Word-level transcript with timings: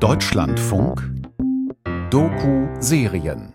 Deutschlandfunk 0.00 1.02
Doku-Serien 2.10 3.52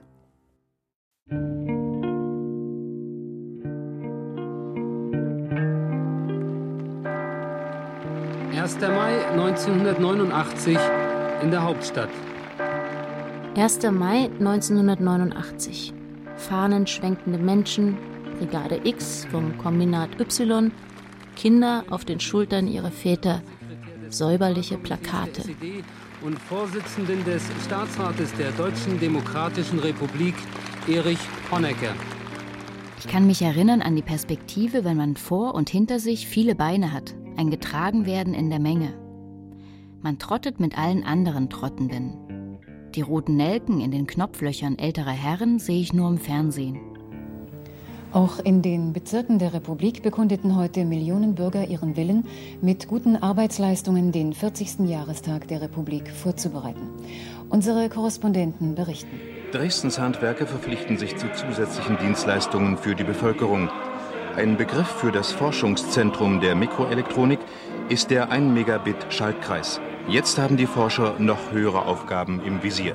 Erster 8.53 8.89
Mai 8.91 9.25
1989 9.31 10.77
in 11.43 11.51
der 11.51 11.63
Hauptstadt. 11.63 12.09
1. 13.55 13.79
Mai 13.91 14.29
1989. 14.39 15.93
Fahnenschwenkende 16.35 17.39
Menschen, 17.39 17.97
Brigade 18.37 18.81
X 18.83 19.25
vom 19.31 19.57
Kombinat 19.57 20.09
Y, 20.19 20.73
Kinder 21.37 21.85
auf 21.89 22.03
den 22.03 22.19
Schultern 22.19 22.67
ihrer 22.67 22.91
Väter, 22.91 23.41
säuberliche 24.09 24.77
Plakate. 24.77 25.43
Und 26.23 26.39
Vorsitzenden 26.39 27.21
des 27.25 27.43
Staatsrates 27.65 28.33
der 28.35 28.51
Deutschen 28.51 28.97
Demokratischen 28.97 29.79
Republik, 29.79 30.35
Erich 30.87 31.19
Honecker. 31.51 31.93
Ich 32.97 33.07
kann 33.07 33.27
mich 33.27 33.41
erinnern 33.41 33.81
an 33.81 33.97
die 33.97 34.01
Perspektive, 34.01 34.85
wenn 34.85 34.95
man 34.95 35.17
vor 35.17 35.53
und 35.53 35.69
hinter 35.69 35.99
sich 35.99 36.25
viele 36.25 36.55
Beine 36.55 36.93
hat, 36.93 37.13
ein 37.35 37.51
Getragenwerden 37.51 38.33
in 38.33 38.49
der 38.49 38.59
Menge. 38.59 38.93
Man 40.01 40.17
trottet 40.17 40.61
mit 40.61 40.77
allen 40.77 41.03
anderen 41.03 41.49
Trottenden. 41.49 42.13
Die 42.95 43.01
roten 43.01 43.35
Nelken 43.35 43.81
in 43.81 43.91
den 43.91 44.07
Knopflöchern 44.07 44.77
älterer 44.77 45.11
Herren 45.11 45.59
sehe 45.59 45.81
ich 45.81 45.91
nur 45.91 46.07
im 46.07 46.19
Fernsehen. 46.19 46.92
Auch 48.13 48.37
in 48.37 48.61
den 48.61 48.93
Bezirken 48.93 49.39
der 49.39 49.55
Republik 49.55 50.03
bekundeten 50.03 50.55
heute 50.55 50.85
Millionen 50.85 51.33
Bürger 51.33 51.67
ihren 51.67 51.97
Willen, 51.97 52.27
mit 52.61 52.87
guten 52.87 53.15
Arbeitsleistungen 53.15 54.11
den 54.11 54.33
40. 54.33 54.87
Jahrestag 54.87 55.47
der 55.47 55.61
Republik 55.61 56.11
vorzubereiten. 56.11 56.89
Unsere 57.49 57.89
Korrespondenten 57.89 58.75
berichten. 58.75 59.19
Dresdens 59.51 59.97
Handwerker 59.97 60.45
verpflichten 60.45 60.99
sich 60.99 61.17
zu 61.17 61.25
zusätzlichen 61.31 61.97
Dienstleistungen 61.97 62.77
für 62.77 62.93
die 62.93 63.03
Bevölkerung. 63.03 63.69
Ein 64.35 64.57
Begriff 64.57 64.87
für 64.87 65.11
das 65.11 65.31
Forschungszentrum 65.31 66.39
der 66.39 66.53
Mikroelektronik 66.53 67.39
ist 67.89 68.11
der 68.11 68.29
1 68.29 68.53
Megabit 68.53 69.07
Schaltkreis. 69.09 69.81
Jetzt 70.07 70.37
haben 70.37 70.57
die 70.57 70.67
Forscher 70.67 71.15
noch 71.17 71.51
höhere 71.51 71.85
Aufgaben 71.85 72.43
im 72.45 72.61
Visier. 72.61 72.93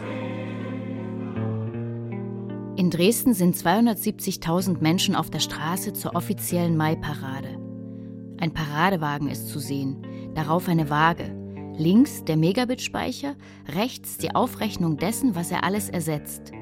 In 2.79 2.91
Dresden 2.91 3.35
sind 3.35 3.57
270.000 3.57 4.81
Menschen 4.81 5.17
auf 5.17 5.31
der 5.31 5.41
Straße 5.41 5.95
zur 5.95 6.15
offiziellen 6.15 6.77
Mai-Parade. 6.77 7.59
Ein 8.39 8.55
Paradewagen 8.55 9.29
ist 9.29 9.49
zu 9.49 9.59
sehen, 9.59 10.07
darauf 10.37 10.69
eine 10.69 10.89
Waage. 10.89 11.35
Links 11.77 12.23
der 12.23 12.37
Megabit-Speicher, 12.37 13.35
rechts 13.75 14.17
die 14.19 14.33
Aufrechnung 14.33 14.97
dessen, 14.97 15.35
was 15.35 15.51
er 15.51 15.65
alles 15.65 15.89
ersetzt. 15.89 16.53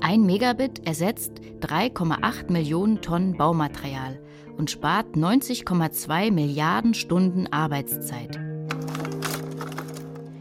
Ein 0.00 0.24
Megabit 0.24 0.86
ersetzt 0.86 1.40
3,8 1.62 2.52
Millionen 2.52 3.00
Tonnen 3.00 3.36
Baumaterial 3.36 4.20
und 4.56 4.70
spart 4.70 5.16
90,2 5.16 6.30
Milliarden 6.30 6.94
Stunden 6.94 7.48
Arbeitszeit. 7.48 8.38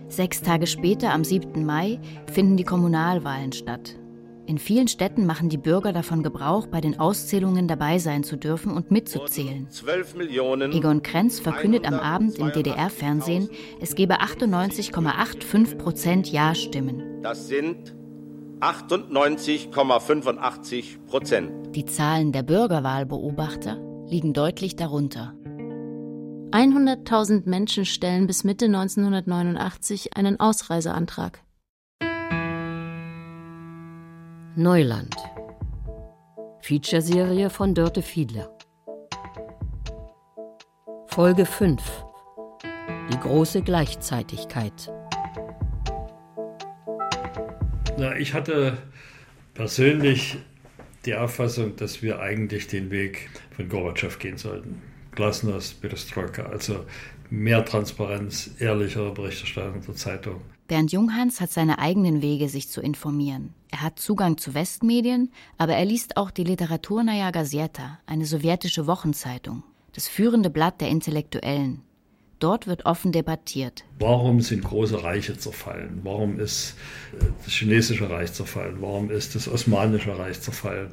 Sechs 0.08 0.44
Tage 0.44 0.68
später, 0.68 1.12
am 1.14 1.24
7. 1.24 1.66
Mai, 1.66 2.00
finden 2.32 2.58
die 2.58 2.64
Kommunalwahlen 2.64 3.54
statt. 3.54 3.96
In 4.50 4.58
vielen 4.58 4.88
Städten 4.88 5.28
machen 5.28 5.50
die 5.50 5.60
Bürger 5.60 5.94
davon 5.94 6.24
Gebrauch, 6.24 6.66
bei 6.66 6.82
den 6.82 7.00
Auszählungen 7.00 7.68
dabei 7.68 8.00
sein 8.00 8.24
zu 8.24 8.36
dürfen 8.36 8.72
und 8.72 8.90
mitzuzählen. 8.90 9.68
Egon 10.74 11.04
Krenz 11.04 11.40
verkündet 11.40 11.86
am 11.86 12.00
Abend 12.00 12.40
im 12.40 12.52
DDR-Fernsehen, 12.52 13.48
es 13.80 13.94
gebe 13.94 14.22
98,85 14.22 15.78
Prozent 15.78 16.32
Ja-Stimmen. 16.32 17.22
Das 17.22 17.48
sind 17.48 17.94
98,85 18.60 21.06
Prozent. 21.06 21.76
Die 21.76 21.86
Zahlen 21.86 22.32
der 22.32 22.42
Bürgerwahlbeobachter 22.42 23.78
liegen 24.08 24.34
deutlich 24.34 24.76
darunter. 24.76 25.36
100.000 26.50 27.48
Menschen 27.48 27.86
stellen 27.86 28.26
bis 28.26 28.44
Mitte 28.44 28.66
1989 28.66 30.18
einen 30.18 30.40
Ausreiseantrag. 30.40 31.44
Neuland. 34.60 35.16
Featureserie 36.60 37.50
von 37.50 37.74
Dörte 37.74 38.02
Fiedler. 38.02 38.54
Folge 41.08 41.46
5. 41.46 41.82
Die 43.10 43.20
große 43.22 43.62
Gleichzeitigkeit. 43.62 44.92
Na, 47.98 48.18
ich 48.18 48.34
hatte 48.34 48.78
persönlich 49.54 50.38
die 51.06 51.16
Auffassung, 51.16 51.78
dass 51.78 52.02
wir 52.02 52.20
eigentlich 52.20 52.68
den 52.68 52.92
Weg 52.92 53.30
von 53.56 53.70
Gorbatschow 53.70 54.20
gehen 54.20 54.36
sollten. 54.36 54.82
Glasnost, 55.16 55.82
Perestroika, 55.82 56.44
also 56.44 56.86
mehr 57.30 57.64
Transparenz, 57.66 58.52
ehrlichere 58.60 59.14
Berichterstattung 59.14 59.82
der 59.86 59.96
Zeitung. 59.96 60.42
Bernd 60.68 60.92
Junghans 60.92 61.42
hat 61.42 61.52
seine 61.52 61.80
eigenen 61.80 62.22
Wege, 62.22 62.48
sich 62.48 62.70
zu 62.70 62.82
informieren. 62.82 63.54
Er 63.72 63.82
hat 63.82 64.00
Zugang 64.00 64.38
zu 64.38 64.54
Westmedien, 64.54 65.32
aber 65.58 65.74
er 65.74 65.86
liest 65.86 66.18
auch 66.18 66.32
die 66.32 66.44
Literaturnaya 66.44 67.32
Gazeta, 67.32 68.00
eine 68.06 68.26
sowjetische 68.26 68.88
Wochenzeitung, 68.88 69.64
das 69.94 70.08
führende 70.08 70.50
Blatt 70.50 70.82
der 70.82 70.90
Intellektuellen. 70.90 71.82
Dort 72.40 72.68
wird 72.68 72.86
offen 72.86 73.12
debattiert. 73.12 73.84
Warum 74.00 74.40
sind 74.40 74.64
große 74.64 75.04
Reiche 75.04 75.38
zerfallen? 75.38 76.00
Warum 76.04 76.40
ist 76.40 76.76
äh, 77.20 77.26
das 77.44 77.54
chinesische 77.54 78.10
Reich 78.10 78.32
zerfallen? 78.32 78.78
Warum 78.80 79.12
ist 79.12 79.36
das 79.36 79.50
osmanische 79.50 80.18
Reich 80.18 80.40
zerfallen? 80.40 80.92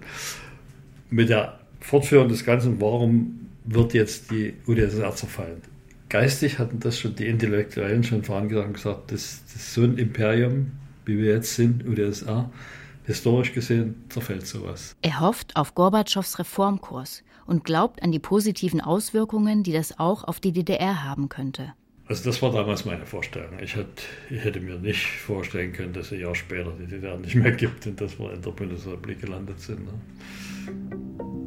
Mit 1.09 1.29
der 1.29 1.61
Fortführung 1.81 2.29
des 2.29 2.45
Ganzen, 2.45 2.81
warum 2.81 3.49
wird 3.65 3.95
jetzt 3.95 4.31
die 4.33 4.55
UdSSR 4.67 5.15
zerfallen? 5.15 5.63
Geistig 6.09 6.59
hatten 6.59 6.81
das 6.81 6.99
schon 6.99 7.15
die 7.15 7.27
Intellektuellen 7.27 8.05
schon 8.05 8.22
vorangegangen 8.22 8.75
gesagt, 8.75 9.12
das, 9.12 9.43
das 9.53 9.75
so 9.75 9.83
ein 9.83 9.99
Imperium, 9.99 10.72
wie 11.05 11.19
wir 11.19 11.34
jetzt 11.34 11.55
sind, 11.55 11.87
UdSSR, 11.87 12.50
historisch 13.05 13.53
gesehen 13.53 14.05
zerfällt 14.09 14.47
sowas. 14.47 14.97
Er 15.03 15.21
hofft 15.21 15.55
auf 15.56 15.75
Gorbatschows 15.75 16.39
Reformkurs 16.39 17.22
und 17.47 17.65
glaubt 17.65 18.03
an 18.03 18.12
die 18.12 18.19
positiven 18.19 18.81
Auswirkungen, 18.81 19.62
die 19.62 19.72
das 19.72 19.99
auch 19.99 20.25
auf 20.25 20.41
die 20.41 20.53
DDR 20.53 21.05
haben 21.05 21.28
könnte. 21.28 21.75
Also 22.09 22.25
das 22.25 22.41
war 22.41 22.53
damals 22.53 22.84
meine 22.84 23.05
Vorstellung. 23.05 23.59
Ich, 23.61 23.75
hätte, 23.75 24.03
ich 24.31 24.45
hätte 24.45 24.61
mir 24.61 24.77
nicht 24.77 25.06
vorstellen 25.06 25.72
können, 25.72 25.93
dass 25.93 26.12
ein 26.12 26.21
Jahr 26.21 26.37
später 26.37 26.72
die 26.78 26.87
DDR 26.87 27.16
nicht 27.16 27.34
mehr 27.34 27.50
gibt 27.53 27.87
und 27.87 28.00
dass 28.00 28.19
wir 28.19 28.33
in 28.33 28.43
der 28.43 28.50
Bundesrepublik 28.50 29.21
gelandet 29.21 29.61
sind. 29.61 29.84
Ne? 29.84 31.46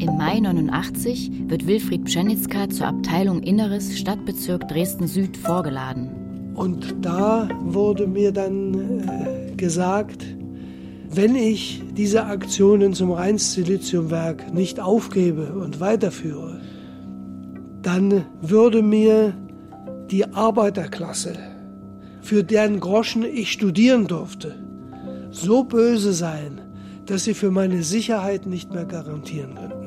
Im 0.00 0.16
Mai 0.16 0.40
89 0.40 1.30
wird 1.50 1.66
Wilfried 1.66 2.06
Pschenitzka 2.06 2.70
zur 2.70 2.86
Abteilung 2.86 3.42
Inneres 3.42 3.98
Stadtbezirk 3.98 4.66
Dresden-Süd 4.66 5.36
vorgeladen. 5.36 6.54
Und 6.54 6.94
da 7.02 7.50
wurde 7.60 8.06
mir 8.06 8.32
dann 8.32 9.00
äh, 9.06 9.54
gesagt, 9.56 10.24
wenn 11.10 11.36
ich 11.36 11.82
diese 11.98 12.24
Aktionen 12.24 12.94
zum 12.94 13.12
Rheinsiliziumwerk 13.12 14.54
nicht 14.54 14.80
aufgebe 14.80 15.52
und 15.52 15.80
weiterführe, 15.80 16.62
dann 17.82 18.24
würde 18.40 18.80
mir 18.80 19.34
die 20.10 20.32
Arbeiterklasse, 20.32 21.34
für 22.22 22.42
deren 22.42 22.80
Groschen 22.80 23.22
ich 23.22 23.52
studieren 23.52 24.06
durfte, 24.06 24.54
so 25.30 25.62
böse 25.62 26.14
sein, 26.14 26.62
dass 27.04 27.24
sie 27.24 27.34
für 27.34 27.50
meine 27.50 27.82
Sicherheit 27.82 28.46
nicht 28.46 28.72
mehr 28.72 28.86
garantieren 28.86 29.56
könnten. 29.56 29.79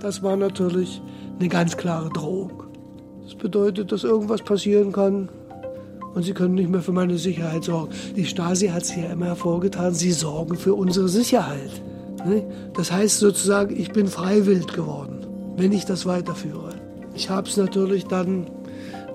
Das 0.00 0.22
war 0.22 0.36
natürlich 0.36 1.02
eine 1.38 1.48
ganz 1.48 1.76
klare 1.76 2.08
Drohung. 2.08 2.64
Das 3.22 3.34
bedeutet, 3.34 3.92
dass 3.92 4.02
irgendwas 4.02 4.42
passieren 4.42 4.92
kann 4.92 5.28
und 6.14 6.24
sie 6.24 6.32
können 6.32 6.54
nicht 6.54 6.70
mehr 6.70 6.82
für 6.82 6.92
meine 6.92 7.18
Sicherheit 7.18 7.64
sorgen. 7.64 7.92
Die 8.16 8.24
Stasi 8.24 8.68
hat 8.68 8.82
es 8.82 8.96
ja 8.96 9.12
immer 9.12 9.26
hervorgetan, 9.26 9.94
sie 9.94 10.12
sorgen 10.12 10.56
für 10.56 10.74
unsere 10.74 11.08
Sicherheit. 11.08 11.70
Ne? 12.26 12.44
Das 12.74 12.90
heißt 12.90 13.18
sozusagen, 13.18 13.78
ich 13.78 13.92
bin 13.92 14.06
freiwillig 14.06 14.66
geworden, 14.68 15.26
wenn 15.56 15.72
ich 15.72 15.84
das 15.84 16.06
weiterführe. 16.06 16.74
Ich 17.14 17.30
habe 17.30 17.48
es 17.48 17.56
natürlich 17.56 18.06
dann 18.06 18.46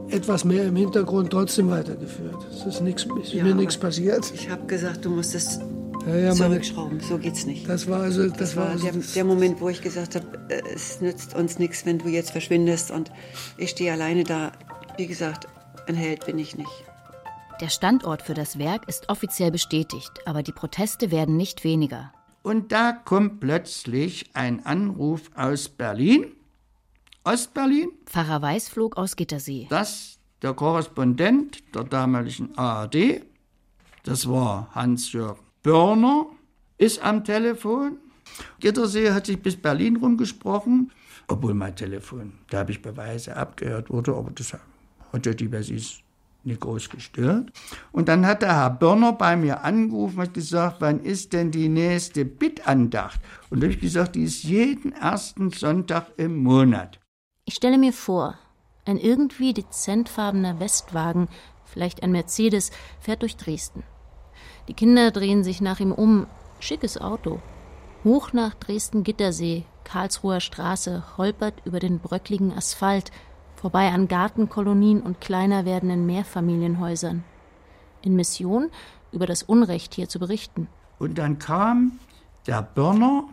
etwas 0.10 0.46
mehr 0.46 0.66
im 0.66 0.76
Hintergrund 0.76 1.32
trotzdem 1.32 1.70
weitergeführt. 1.70 2.46
Es 2.52 2.66
ist, 2.66 2.82
nix, 2.82 3.08
ist 3.22 3.34
ja, 3.34 3.44
mir 3.44 3.56
nichts 3.56 3.78
passiert. 3.78 4.32
Ich 4.34 4.50
habe 4.50 4.66
gesagt, 4.68 5.04
du 5.04 5.10
musst 5.10 5.34
es 5.34 5.60
ja, 6.08 6.16
ja, 6.16 6.34
zurückschrauben. 6.34 7.00
so 7.00 7.18
geht's 7.18 7.46
nicht. 7.46 7.68
Das 7.68 7.88
war 7.88 8.02
also 8.02 8.28
das, 8.28 8.38
das 8.38 8.56
war, 8.56 8.66
war 8.66 8.72
also 8.72 8.90
der, 8.90 9.02
der, 9.02 9.24
Moment, 9.24 9.62
wo 9.62 9.70
ich 9.70 9.82
gesagt 9.82 10.16
habe, 10.16 10.26
äh, 10.50 10.62
es 10.74 11.02
nützt 11.02 11.36
uns 11.36 11.60
nichts, 11.60 11.86
wenn 11.86 12.00
du 12.00 12.08
jetzt 12.08 12.32
verschwindest 12.32 12.92
und 12.92 13.12
ich 13.58 13.72
stehe 13.72 13.92
alleine 13.92 14.24
da. 14.24 14.52
Wie 14.98 15.08
gesagt, 15.08 15.48
ein 15.88 15.96
Held 15.96 16.26
bin 16.26 16.40
ich 16.40 16.56
nicht. 16.56 16.84
Der 17.62 17.70
Standort 17.70 18.22
für 18.22 18.34
das 18.34 18.58
Werk 18.58 18.88
ist 18.88 19.10
offiziell 19.10 19.52
bestätigt, 19.52 20.12
aber 20.26 20.44
die 20.44 20.52
Proteste 20.52 21.12
werden 21.12 21.38
nicht 21.38 21.64
weniger. 21.64 22.12
Und 22.44 22.72
da 22.72 22.92
kommt 22.92 23.40
plötzlich 23.40 24.30
ein 24.34 24.66
Anruf 24.66 25.32
aus 25.36 25.70
Berlin, 25.70 26.34
Ostberlin. 27.24 27.90
Pfarrer 28.06 28.42
Weiß 28.42 28.70
flog 28.70 28.98
aus 28.98 29.16
Gittersee. 29.16 29.68
Dass 29.70 30.20
der 30.42 30.54
Korrespondent 30.54 31.64
der 31.74 31.86
damaligen 31.86 32.56
ARD, 32.56 33.24
das 34.04 34.30
war 34.30 34.70
Hans-Jörg 34.76 35.40
Börner, 35.66 36.28
ist 36.78 37.04
am 37.04 37.24
Telefon. 37.24 37.98
Gittersee 38.60 39.12
hat 39.12 39.26
sich 39.26 39.42
bis 39.42 39.56
Berlin 39.60 39.96
rumgesprochen, 39.96 40.92
obwohl 41.28 41.56
mein 41.56 41.76
Telefon, 41.76 42.34
da 42.52 42.60
habe 42.60 42.72
ich 42.72 42.84
Beweise 42.84 43.36
abgehört 43.36 43.90
wurde, 43.90 44.14
aber 44.14 44.30
das 44.30 44.54
hat 44.54 45.26
ja 45.26 45.34
die 45.34 45.48
Bessis 45.48 46.02
nicht 46.44 46.60
groß 46.60 46.92
gestört. 46.92 47.52
Und 47.92 48.10
dann 48.10 48.28
hat 48.28 48.44
der 48.44 48.54
Herr 48.54 48.70
Börner 48.70 49.14
bei 49.14 49.36
mir 49.36 49.64
angerufen 49.64 50.20
und 50.20 50.36
gesagt, 50.36 50.82
wann 50.82 51.00
ist 51.00 51.34
denn 51.34 51.50
die 51.50 51.68
nächste 51.68 52.26
Bittandacht? 52.26 53.20
Und 53.50 53.62
da 53.62 53.66
habe 53.66 53.74
ich 53.74 53.82
gesagt, 53.82 54.14
die 54.14 54.26
ist 54.26 54.44
jeden 54.44 54.92
ersten 54.92 55.50
Sonntag 55.50 56.10
im 56.18 56.44
Monat. 56.44 57.00
Ich 57.46 57.56
stelle 57.56 57.80
mir 57.80 57.94
vor, 57.94 58.38
ein 58.86 58.98
irgendwie 58.98 59.56
dezentfarbener 59.56 60.60
Westwagen, 60.60 61.28
vielleicht 61.64 62.04
ein 62.04 62.12
Mercedes, 62.12 62.70
fährt 63.00 63.24
durch 63.24 63.36
Dresden. 63.36 63.82
Die 64.68 64.74
Kinder 64.74 65.12
drehen 65.12 65.44
sich 65.44 65.62
nach 65.62 65.80
ihm 65.80 65.92
um. 65.92 66.28
Schickes 66.60 67.00
Auto. 67.00 67.40
Hoch 68.04 68.34
nach 68.34 68.54
Dresden-Gittersee, 68.54 69.66
Karlsruher 69.84 70.40
Straße, 70.40 71.04
holpert 71.18 71.56
über 71.66 71.80
den 71.80 72.00
bröckligen 72.00 72.54
Asphalt, 72.54 73.12
vorbei 73.56 73.90
an 73.92 74.08
Gartenkolonien 74.08 75.02
und 75.02 75.22
kleiner 75.22 75.66
werdenden 75.66 76.06
Mehrfamilienhäusern. 76.06 77.24
In 78.02 78.16
Mission, 78.16 78.70
über 79.12 79.26
das 79.26 79.44
Unrecht 79.44 79.96
hier 79.96 80.08
zu 80.08 80.20
berichten. 80.20 80.68
Und 81.00 81.18
dann 81.18 81.40
kam 81.40 81.94
der 82.48 82.62
Börner 82.62 83.24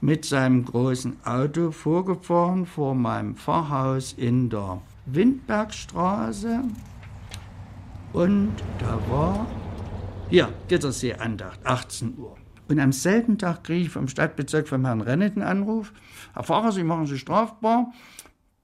mit 0.00 0.24
seinem 0.24 0.64
großen 0.64 1.24
Auto 1.24 1.72
vorgefahren 1.72 2.66
vor 2.66 2.94
meinem 2.94 3.34
Pfarrhaus 3.34 4.12
in 4.12 4.50
der 4.50 4.80
Windbergstraße. 5.06 6.62
Und 8.12 8.54
da 8.78 8.98
war 9.10 9.46
hier 10.30 10.52
Gittersee-Andacht, 10.68 11.60
18 11.64 12.18
Uhr. 12.18 12.36
Und 12.68 12.80
am 12.80 12.92
selben 12.92 13.38
Tag 13.38 13.64
kriege 13.64 13.86
ich 13.86 13.90
vom 13.90 14.08
Stadtbezirk 14.08 14.68
vom 14.68 14.84
Herrn 14.84 15.00
Rennet 15.00 15.36
einen 15.36 15.46
Anruf. 15.46 15.92
Herr 16.34 16.42
Pfarrer, 16.42 16.72
Sie 16.72 16.82
machen 16.82 17.06
sich 17.06 17.20
strafbar. 17.20 17.92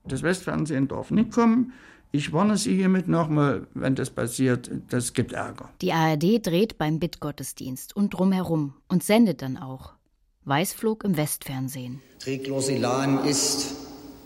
Das 0.04 0.22
Westfernsehen 0.22 0.88
darf 0.88 1.10
nicht 1.10 1.30
kommen. 1.30 1.72
Ich 2.10 2.32
warne 2.32 2.56
Sie 2.56 2.74
hiermit 2.74 3.08
nochmal, 3.08 3.68
wenn 3.74 3.94
das 3.94 4.10
passiert, 4.10 4.70
das 4.88 5.14
gibt 5.14 5.32
Ärger. 5.32 5.70
Die 5.80 5.92
ARD 5.92 6.44
dreht 6.44 6.76
beim 6.76 6.98
Bittgottesdienst 6.98 7.96
und 7.96 8.12
drumherum 8.12 8.74
und 8.88 9.02
sendet 9.02 9.40
dann 9.40 9.56
auch. 9.56 9.94
Weißflug 10.44 11.04
im 11.04 11.16
Westfernsehen. 11.16 12.02
Triclosilan 12.18 13.24
ist 13.24 13.76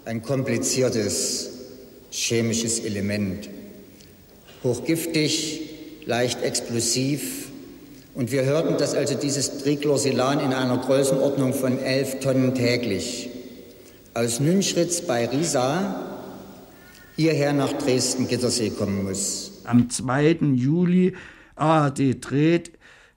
ein 0.07 0.23
kompliziertes 0.23 1.51
chemisches 2.11 2.81
Element. 2.81 3.51
Hochgiftig, 4.65 5.76
leicht 6.07 6.43
explosiv. 6.43 7.51
Und 8.15 8.33
wir 8.33 8.45
hörten, 8.45 8.79
dass 8.79 8.95
also 8.95 9.15
dieses 9.15 9.59
Triclosilan 9.59 10.41
in 10.41 10.55
einer 10.55 10.79
Größenordnung 10.79 11.53
von 11.53 11.79
elf 11.79 12.21
Tonnen 12.21 12.55
täglich 12.55 13.29
aus 14.15 14.41
Nünschritz 14.41 15.03
bei 15.03 15.27
Riesa 15.27 16.07
hierher 17.17 17.53
nach 17.53 17.73
Dresden-Gittersee 17.75 18.71
kommen 18.71 19.05
muss. 19.05 19.61
Am 19.65 19.91
2. 19.91 20.39
Juli 20.55 21.15
ARD 21.57 22.17
dreht 22.21 22.73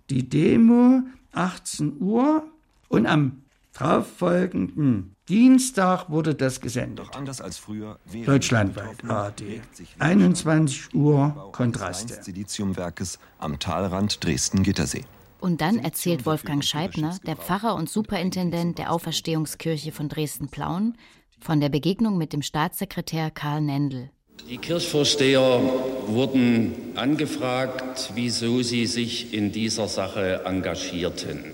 die 0.09 0.27
Demo 0.27 1.03
18 1.31 2.01
Uhr 2.01 2.44
und 2.89 3.06
am 3.06 3.44
darauffolgenden 3.74 5.15
Dienstag 5.30 6.10
wurde 6.10 6.34
das 6.34 6.60
gesendet. 6.60 7.06
Doch 7.06 7.14
anders 7.14 7.40
als 7.40 7.60
früher 7.60 8.00
Deutschlandweit 8.26 9.04
ARD. 9.08 9.62
21 10.00 10.96
Uhr 10.96 11.52
Kontraste. 11.52 12.24
Siliziumwerkes 12.24 13.20
am 13.38 13.60
Talrand 13.60 14.24
Dresden-Gittersee. 14.24 15.06
Und 15.40 15.62
dann 15.62 15.78
erzählt 15.78 16.26
Wolfgang 16.26 16.66
Scheibner, 16.66 17.18
der 17.26 17.36
Pfarrer 17.36 17.76
und 17.76 17.90
Superintendent 17.90 18.80
der 18.80 18.92
Auferstehungskirche 18.92 19.92
von 19.92 20.10
Dresden-Plauen, 20.10 20.98
von 21.40 21.62
der 21.62 21.70
Begegnung 21.70 22.18
mit 22.18 22.34
dem 22.34 22.42
Staatssekretär 22.42 23.30
Karl 23.31 23.62
Nendl. 23.62 24.10
Die 24.50 24.58
Kirchvorsteher 24.58 25.62
wurden 26.08 26.74
angefragt, 26.96 28.12
wieso 28.16 28.64
sie 28.64 28.88
sich 28.88 29.34
in 29.34 29.52
dieser 29.52 29.88
Sache 29.88 30.42
engagierten. 30.46 31.54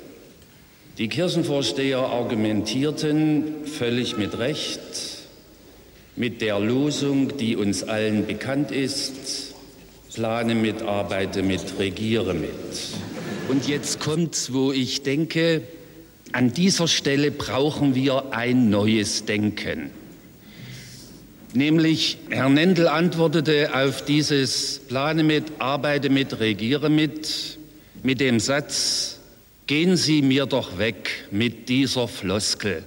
Die 0.98 1.10
Kirchenvorsteher 1.10 2.00
argumentierten 2.00 3.66
völlig 3.66 4.16
mit 4.16 4.38
Recht 4.38 4.80
mit 6.16 6.40
der 6.40 6.58
Losung, 6.58 7.38
die 7.38 7.58
uns 7.58 7.84
allen 7.84 8.26
bekannt 8.26 8.72
ist, 8.72 9.54
plane 10.14 10.56
mit, 10.56 10.84
arbeite 10.84 11.44
mit, 11.44 11.78
regiere 11.78 12.34
mit. 12.34 12.50
Und 13.50 13.68
jetzt 13.68 14.00
kommt's, 14.00 14.54
wo 14.54 14.72
ich 14.72 15.04
denke, 15.04 15.64
an 16.32 16.54
dieser 16.54 16.88
Stelle 16.88 17.32
brauchen 17.32 17.94
wir 17.94 18.32
ein 18.32 18.70
neues 18.70 19.26
Denken. 19.26 19.90
Nämlich, 21.54 22.18
Herr 22.30 22.48
Nendel 22.48 22.88
antwortete 22.88 23.76
auf 23.76 24.06
dieses 24.06 24.80
Plane 24.88 25.24
mit, 25.26 25.44
arbeite 25.60 26.10
mit, 26.10 26.40
regiere 26.40 26.90
mit, 26.90 27.58
mit 28.02 28.22
dem 28.22 28.40
Satz, 28.40 29.15
gehen 29.68 29.98
Sie 29.98 30.22
mir 30.22 30.46
doch 30.46 30.78
weg 30.78 31.26
mit 31.32 31.70
dieser 31.70 32.08
Floskel. 32.08 32.84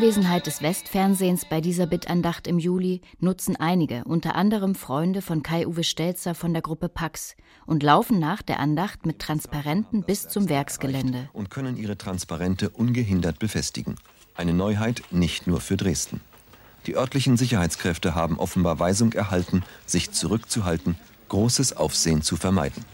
Anwesenheit 0.00 0.46
des 0.46 0.62
Westfernsehens 0.62 1.44
bei 1.44 1.60
dieser 1.60 1.84
Bittandacht 1.84 2.46
im 2.46 2.58
Juli 2.58 3.02
nutzen 3.18 3.56
einige, 3.56 4.02
unter 4.04 4.34
anderem 4.34 4.74
Freunde 4.74 5.20
von 5.20 5.42
Kai-Uwe 5.42 5.84
Stelzer 5.84 6.34
von 6.34 6.54
der 6.54 6.62
Gruppe 6.62 6.88
Pax, 6.88 7.36
und 7.66 7.82
laufen 7.82 8.18
nach 8.18 8.40
der 8.40 8.60
Andacht 8.60 9.04
mit 9.04 9.18
Transparenten 9.18 10.02
bis 10.02 10.26
zum 10.26 10.48
Werksgelände. 10.48 11.28
Und 11.34 11.50
können 11.50 11.76
ihre 11.76 11.98
Transparente 11.98 12.70
ungehindert 12.70 13.38
befestigen. 13.38 13.96
Eine 14.34 14.54
Neuheit 14.54 15.02
nicht 15.10 15.46
nur 15.46 15.60
für 15.60 15.76
Dresden. 15.76 16.22
Die 16.86 16.96
örtlichen 16.96 17.36
Sicherheitskräfte 17.36 18.14
haben 18.14 18.38
offenbar 18.38 18.78
Weisung 18.78 19.12
erhalten, 19.12 19.64
sich 19.84 20.12
zurückzuhalten, 20.12 20.96
großes 21.28 21.76
Aufsehen 21.76 22.22
zu 22.22 22.36
vermeiden. 22.36 22.86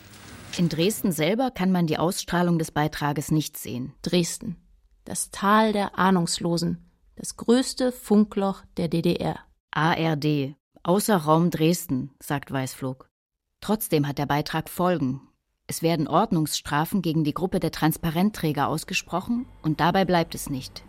In 0.58 0.68
Dresden 0.68 1.12
selber 1.12 1.52
kann 1.52 1.70
man 1.70 1.86
die 1.86 1.98
Ausstrahlung 1.98 2.58
des 2.58 2.72
Beitrages 2.72 3.30
nicht 3.30 3.56
sehen. 3.56 3.92
Dresden 4.02 4.56
das 5.06 5.30
Tal 5.30 5.72
der 5.72 5.98
Ahnungslosen, 5.98 6.85
das 7.16 7.36
größte 7.36 7.92
Funkloch 7.92 8.62
der 8.76 8.88
DDR. 8.88 9.38
ARD, 9.72 10.54
außer 10.82 11.16
Raum 11.16 11.50
Dresden, 11.50 12.10
sagt 12.20 12.52
Weißflug. 12.52 13.08
Trotzdem 13.60 14.06
hat 14.06 14.18
der 14.18 14.26
Beitrag 14.26 14.68
Folgen. 14.68 15.22
Es 15.66 15.82
werden 15.82 16.06
Ordnungsstrafen 16.06 17.02
gegen 17.02 17.24
die 17.24 17.34
Gruppe 17.34 17.58
der 17.58 17.72
Transparentträger 17.72 18.68
ausgesprochen 18.68 19.46
und 19.62 19.80
dabei 19.80 20.04
bleibt 20.04 20.34
es 20.34 20.48
nicht. 20.48 20.84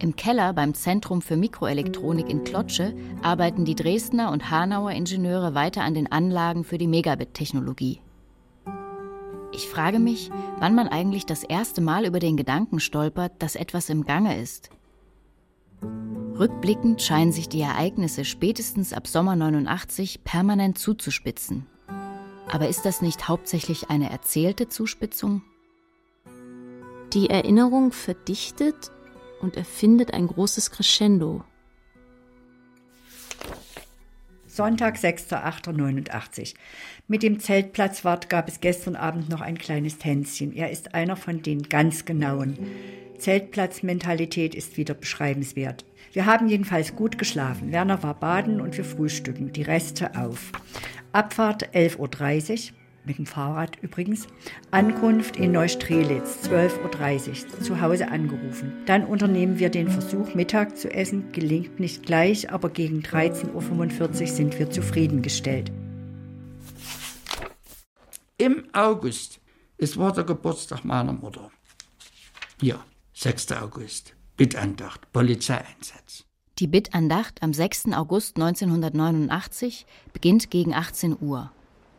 Im 0.00 0.14
Keller 0.14 0.52
beim 0.52 0.74
Zentrum 0.74 1.22
für 1.22 1.36
Mikroelektronik 1.36 2.28
in 2.28 2.44
Klotsche 2.44 2.94
arbeiten 3.22 3.64
die 3.64 3.74
Dresdner 3.74 4.30
und 4.30 4.50
Hanauer 4.50 4.92
Ingenieure 4.92 5.54
weiter 5.54 5.82
an 5.82 5.94
den 5.94 6.10
Anlagen 6.10 6.62
für 6.62 6.78
die 6.78 6.86
Megabit-Technologie. 6.86 8.00
Ich 9.52 9.68
frage 9.68 9.98
mich, 9.98 10.30
wann 10.58 10.74
man 10.74 10.88
eigentlich 10.88 11.26
das 11.26 11.42
erste 11.42 11.80
Mal 11.80 12.04
über 12.04 12.18
den 12.18 12.36
Gedanken 12.36 12.80
stolpert, 12.80 13.32
dass 13.38 13.56
etwas 13.56 13.88
im 13.88 14.04
Gange 14.04 14.40
ist. 14.40 14.70
Rückblickend 16.38 17.02
scheinen 17.02 17.32
sich 17.32 17.48
die 17.48 17.60
Ereignisse 17.60 18.24
spätestens 18.24 18.92
ab 18.92 19.06
Sommer 19.08 19.34
89 19.34 20.22
permanent 20.22 20.78
zuzuspitzen. 20.78 21.66
Aber 22.50 22.68
ist 22.68 22.84
das 22.84 23.02
nicht 23.02 23.28
hauptsächlich 23.28 23.90
eine 23.90 24.10
erzählte 24.10 24.68
Zuspitzung? 24.68 25.42
Die 27.12 27.30
Erinnerung 27.30 27.90
verdichtet 27.92 28.92
und 29.40 29.56
erfindet 29.56 30.14
ein 30.14 30.26
großes 30.26 30.70
Crescendo. 30.70 31.42
Sonntag, 34.58 34.96
6.8.89. 34.96 36.54
Mit 37.06 37.22
dem 37.22 37.38
Zeltplatzwart 37.38 38.28
gab 38.28 38.48
es 38.48 38.58
gestern 38.58 38.96
Abend 38.96 39.28
noch 39.28 39.40
ein 39.40 39.56
kleines 39.56 39.98
Tänzchen. 39.98 40.52
Er 40.52 40.72
ist 40.72 40.96
einer 40.96 41.14
von 41.14 41.42
den 41.42 41.62
ganz 41.62 42.06
genauen. 42.06 42.58
Zeltplatzmentalität 43.18 44.56
ist 44.56 44.76
wieder 44.76 44.94
beschreibenswert. 44.94 45.84
Wir 46.12 46.26
haben 46.26 46.48
jedenfalls 46.48 46.96
gut 46.96 47.18
geschlafen. 47.18 47.70
Werner 47.70 48.02
war 48.02 48.14
baden 48.14 48.60
und 48.60 48.76
wir 48.76 48.84
frühstücken. 48.84 49.52
Die 49.52 49.62
Reste 49.62 50.16
auf. 50.16 50.50
Abfahrt 51.12 51.72
11.30 51.72 52.72
Uhr. 52.72 52.77
Mit 53.08 53.18
dem 53.18 53.26
Fahrrad 53.26 53.76
übrigens. 53.82 54.28
Ankunft 54.70 55.36
in 55.36 55.52
Neustrelitz, 55.52 56.48
12.30 56.48 57.28
Uhr, 57.28 57.60
zu 57.62 57.80
Hause 57.80 58.08
angerufen. 58.08 58.72
Dann 58.86 59.04
unternehmen 59.04 59.58
wir 59.58 59.70
den 59.70 59.88
Versuch, 59.88 60.34
Mittag 60.34 60.76
zu 60.76 60.92
essen. 60.92 61.32
Gelingt 61.32 61.80
nicht 61.80 62.04
gleich, 62.06 62.52
aber 62.52 62.70
gegen 62.70 63.00
13.45 63.00 64.20
Uhr 64.20 64.26
sind 64.28 64.58
wir 64.58 64.70
zufriedengestellt. 64.70 65.72
Im 68.36 68.64
August, 68.72 69.40
es 69.78 69.96
war 69.96 70.12
der 70.12 70.24
Geburtstag 70.24 70.84
meiner 70.84 71.12
Mutter. 71.12 71.50
Ja, 72.62 72.84
6. 73.14 73.52
August, 73.52 74.14
Bittandacht, 74.36 75.10
Polizeieinsatz. 75.12 76.24
Die 76.58 76.66
Bittandacht 76.66 77.42
am 77.42 77.52
6. 77.52 77.92
August 77.92 78.36
1989 78.36 79.86
beginnt 80.12 80.50
gegen 80.50 80.74
18 80.74 81.16
Uhr. 81.20 81.52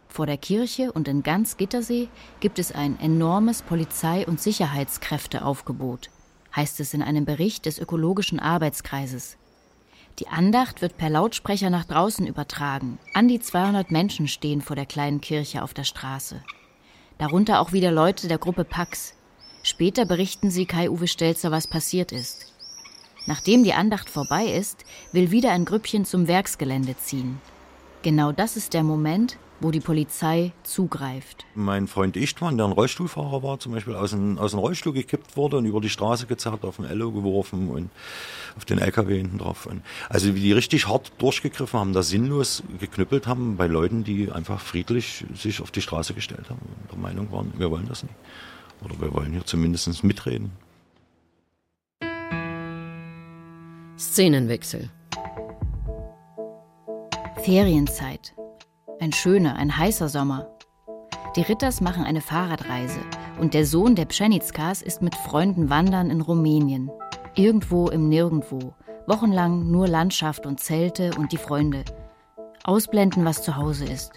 Vor 0.10 0.25
der 0.25 0.38
Kirche 0.38 0.92
und 0.92 1.08
in 1.08 1.22
ganz 1.22 1.56
Gittersee 1.56 2.10
gibt 2.39 2.58
es 2.60 2.72
ein 2.72 3.00
enormes 3.00 3.62
Polizei- 3.62 4.25
und 4.25 4.42
Sicherheitskräfteaufgebot, 4.42 6.10
heißt 6.56 6.80
es 6.80 6.96
in 6.96 7.04
einem 7.04 7.25
Bericht 7.25 7.68
des 7.68 7.78
Ökologischen 7.78 8.39
Arbeitskreises. 8.39 9.38
Die 10.18 10.28
Andacht 10.28 10.82
wird 10.82 10.98
per 10.98 11.10
Lautsprecher 11.10 11.70
nach 11.70 11.86
draußen 11.86 12.28
übertragen. 12.28 12.98
An 13.13 13.28
die 13.28 13.39
200 13.39 13.92
Menschen 13.92 14.28
stehen 14.28 14.62
vor 14.62 14.75
der 14.75 14.88
kleinen 14.88 15.22
Kirche 15.22 15.63
auf 15.63 15.74
der 15.74 15.86
Straße. 15.86 16.44
Darunter 17.20 17.62
auch 17.62 17.72
wieder 17.72 17.92
Leute 17.92 18.28
der 18.28 18.39
Gruppe 18.39 18.66
Pax. 18.66 19.13
Später 19.62 20.06
berichten 20.06 20.50
sie 20.50 20.66
Kai-Uwe 20.66 21.08
Stelzer, 21.08 21.51
was 21.51 21.68
passiert 21.68 22.12
ist. 22.12 22.54
Nachdem 23.28 23.63
die 23.63 23.74
Andacht 23.74 24.10
vorbei 24.10 24.46
ist, 24.46 24.84
will 25.12 25.30
wieder 25.30 25.51
ein 25.51 25.66
Grüppchen 25.66 26.04
zum 26.04 26.28
Werksgelände 26.28 26.98
ziehen. 26.98 27.39
Genau 28.01 28.32
das 28.32 28.58
ist 28.58 28.74
der 28.74 28.84
Moment, 28.84 29.38
wo 29.62 29.72
die 29.72 29.80
Polizei 29.80 30.51
zugreift. 30.63 31.46
Mein 31.56 31.88
Freund 31.88 32.16
Ichtwan, 32.16 32.58
der 32.58 32.68
ein 32.68 32.72
Rollstuhlfahrer 32.72 33.44
war, 33.44 33.60
zum 33.60 33.74
Beispiel 33.74 33.96
aus 33.96 34.12
dem, 34.12 34.38
aus 34.38 34.51
dem 34.51 34.60
Rollstuhl 34.60 34.94
gekippt 34.94 35.36
wurde 35.36 35.58
und 35.58 35.66
über 35.66 35.82
die 35.82 35.89
Straße 35.89 36.25
gezerrt, 36.25 36.63
auf 36.63 36.78
den 36.78 36.86
Ello 36.86 37.12
geworfen 37.12 37.70
und 37.70 37.89
auf 38.56 38.66
den 38.66 38.80
LKW 38.80 39.18
hinten 39.18 39.38
drauf. 39.38 39.66
Und 39.66 39.82
also 40.08 40.36
wie 40.36 40.39
die 40.39 40.54
richtig 40.54 40.88
hart 40.88 41.12
durchgegriffen 41.18 41.80
haben, 41.80 41.94
da 41.94 42.04
sinnlos 42.04 42.63
geknüppelt 42.80 43.28
haben 43.28 43.58
bei 43.58 43.68
Leuten, 43.68 44.04
die 44.04 44.32
einfach 44.32 44.62
friedlich 44.62 45.25
sich 45.36 45.62
auf 45.62 45.72
die 45.72 45.82
Straße 45.82 46.13
gestellt 46.13 46.50
haben 46.50 46.62
und 46.82 46.92
der 46.92 47.00
Meinung 47.00 47.32
waren, 47.32 47.54
wir 47.58 47.70
wollen 47.72 47.88
das 47.88 48.04
nicht. 48.04 48.16
Oder 48.84 49.00
wir 49.01 49.13
wollen 49.13 49.34
hier 49.34 49.46
zumindest 49.46 50.04
mitreden. 50.04 50.51
Szenenwechsel. 53.98 54.89
Ferienzeit. 57.44 58.34
Ein 59.01 59.13
schöner, 59.13 59.56
ein 59.56 59.77
heißer 59.77 60.10
Sommer. 60.10 60.50
Die 61.38 61.41
Ritters 61.41 61.79
machen 61.79 62.03
eine 62.03 62.20
Fahrradreise 62.20 63.00
und 63.39 63.53
der 63.53 63.65
Sohn 63.65 63.96
der 63.96 64.03
Pschenizkas 64.03 64.82
ist 64.82 65.01
mit 65.01 65.15
Freunden 65.15 65.70
wandern 65.70 66.10
in 66.10 66.20
Rumänien. 66.20 66.91
Irgendwo 67.34 67.88
im 67.88 68.10
Nirgendwo. 68.10 68.74
Wochenlang 69.08 69.72
nur 69.72 69.88
Landschaft 69.88 70.46
und 70.46 70.60
Zelte 70.60 71.12
und 71.18 71.32
die 71.32 71.38
Freunde 71.38 71.86
ausblenden, 72.70 73.26
was 73.26 73.42
zu 73.42 73.58
Hause 73.58 73.86
ist. 73.86 74.12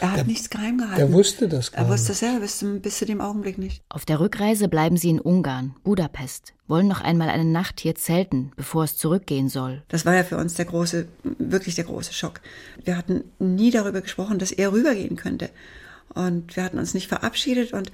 Er 0.00 0.10
hat 0.10 0.18
der, 0.18 0.24
nichts 0.24 0.50
geheim 0.50 0.78
gehalten. 0.78 1.00
Er 1.00 1.12
wusste 1.12 1.48
das 1.48 1.72
gar 1.72 1.84
Er 1.84 1.90
wusste 1.90 2.12
es 2.12 2.20
selber 2.20 2.40
bis, 2.40 2.64
bis 2.82 2.98
zu 2.98 3.06
dem 3.06 3.20
Augenblick 3.20 3.56
nicht. 3.56 3.82
Auf 3.88 4.04
der 4.04 4.20
Rückreise 4.20 4.68
bleiben 4.68 4.96
sie 4.98 5.08
in 5.08 5.20
Ungarn, 5.20 5.74
Budapest, 5.82 6.52
wollen 6.68 6.86
noch 6.86 7.00
einmal 7.00 7.30
eine 7.30 7.46
Nacht 7.46 7.80
hier 7.80 7.94
zelten, 7.94 8.52
bevor 8.56 8.84
es 8.84 8.98
zurückgehen 8.98 9.48
soll. 9.48 9.82
Das 9.88 10.04
war 10.04 10.14
ja 10.14 10.22
für 10.22 10.36
uns 10.36 10.54
der 10.54 10.66
große, 10.66 11.08
wirklich 11.38 11.74
der 11.74 11.84
große 11.84 12.12
Schock. 12.12 12.40
Wir 12.84 12.96
hatten 12.96 13.24
nie 13.38 13.70
darüber 13.70 14.02
gesprochen, 14.02 14.38
dass 14.38 14.52
er 14.52 14.72
rübergehen 14.72 15.16
könnte. 15.16 15.48
Und 16.14 16.54
wir 16.56 16.62
hatten 16.62 16.78
uns 16.78 16.94
nicht 16.94 17.08
verabschiedet 17.08 17.72
und 17.72 17.90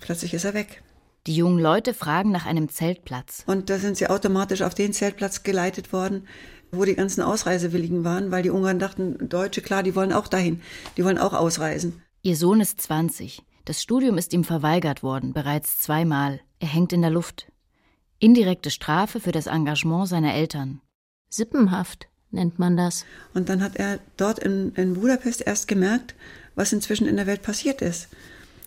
plötzlich 0.00 0.34
ist 0.34 0.44
er 0.44 0.54
weg. 0.54 0.82
Die 1.26 1.36
jungen 1.36 1.58
Leute 1.58 1.92
fragen 1.92 2.32
nach 2.32 2.46
einem 2.46 2.70
Zeltplatz. 2.70 3.42
Und 3.46 3.68
da 3.68 3.78
sind 3.78 3.98
sie 3.98 4.06
automatisch 4.06 4.62
auf 4.62 4.74
den 4.74 4.94
Zeltplatz 4.94 5.42
geleitet 5.42 5.92
worden, 5.92 6.26
wo 6.72 6.84
die 6.84 6.94
ganzen 6.94 7.22
Ausreisewilligen 7.22 8.04
waren, 8.04 8.30
weil 8.30 8.42
die 8.42 8.50
Ungarn 8.50 8.78
dachten, 8.78 9.28
Deutsche, 9.28 9.62
klar, 9.62 9.82
die 9.82 9.94
wollen 9.94 10.12
auch 10.12 10.28
dahin, 10.28 10.60
die 10.96 11.04
wollen 11.04 11.18
auch 11.18 11.32
ausreisen. 11.32 12.02
Ihr 12.22 12.36
Sohn 12.36 12.60
ist 12.60 12.80
20. 12.80 13.42
Das 13.64 13.82
Studium 13.82 14.18
ist 14.18 14.32
ihm 14.32 14.44
verweigert 14.44 15.02
worden, 15.02 15.32
bereits 15.32 15.78
zweimal. 15.78 16.40
Er 16.58 16.68
hängt 16.68 16.92
in 16.92 17.02
der 17.02 17.10
Luft. 17.10 17.50
Indirekte 18.18 18.70
Strafe 18.70 19.20
für 19.20 19.32
das 19.32 19.46
Engagement 19.46 20.08
seiner 20.08 20.34
Eltern. 20.34 20.80
Sippenhaft 21.30 22.08
nennt 22.30 22.58
man 22.58 22.76
das. 22.76 23.04
Und 23.34 23.48
dann 23.48 23.62
hat 23.62 23.76
er 23.76 23.98
dort 24.16 24.38
in, 24.38 24.72
in 24.74 24.94
Budapest 24.94 25.46
erst 25.46 25.68
gemerkt, 25.68 26.14
was 26.54 26.72
inzwischen 26.72 27.06
in 27.06 27.16
der 27.16 27.26
Welt 27.26 27.42
passiert 27.42 27.82
ist. 27.82 28.08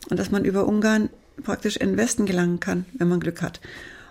Und 0.10 0.17
dass 0.17 0.31
man 0.31 0.45
über 0.45 0.67
Ungarn 0.67 1.10
praktisch 1.43 1.77
in 1.77 1.89
den 1.89 1.98
Westen 1.98 2.25
gelangen 2.25 2.60
kann, 2.60 2.86
wenn 2.93 3.07
man 3.07 3.19
Glück 3.19 3.41
hat. 3.41 3.62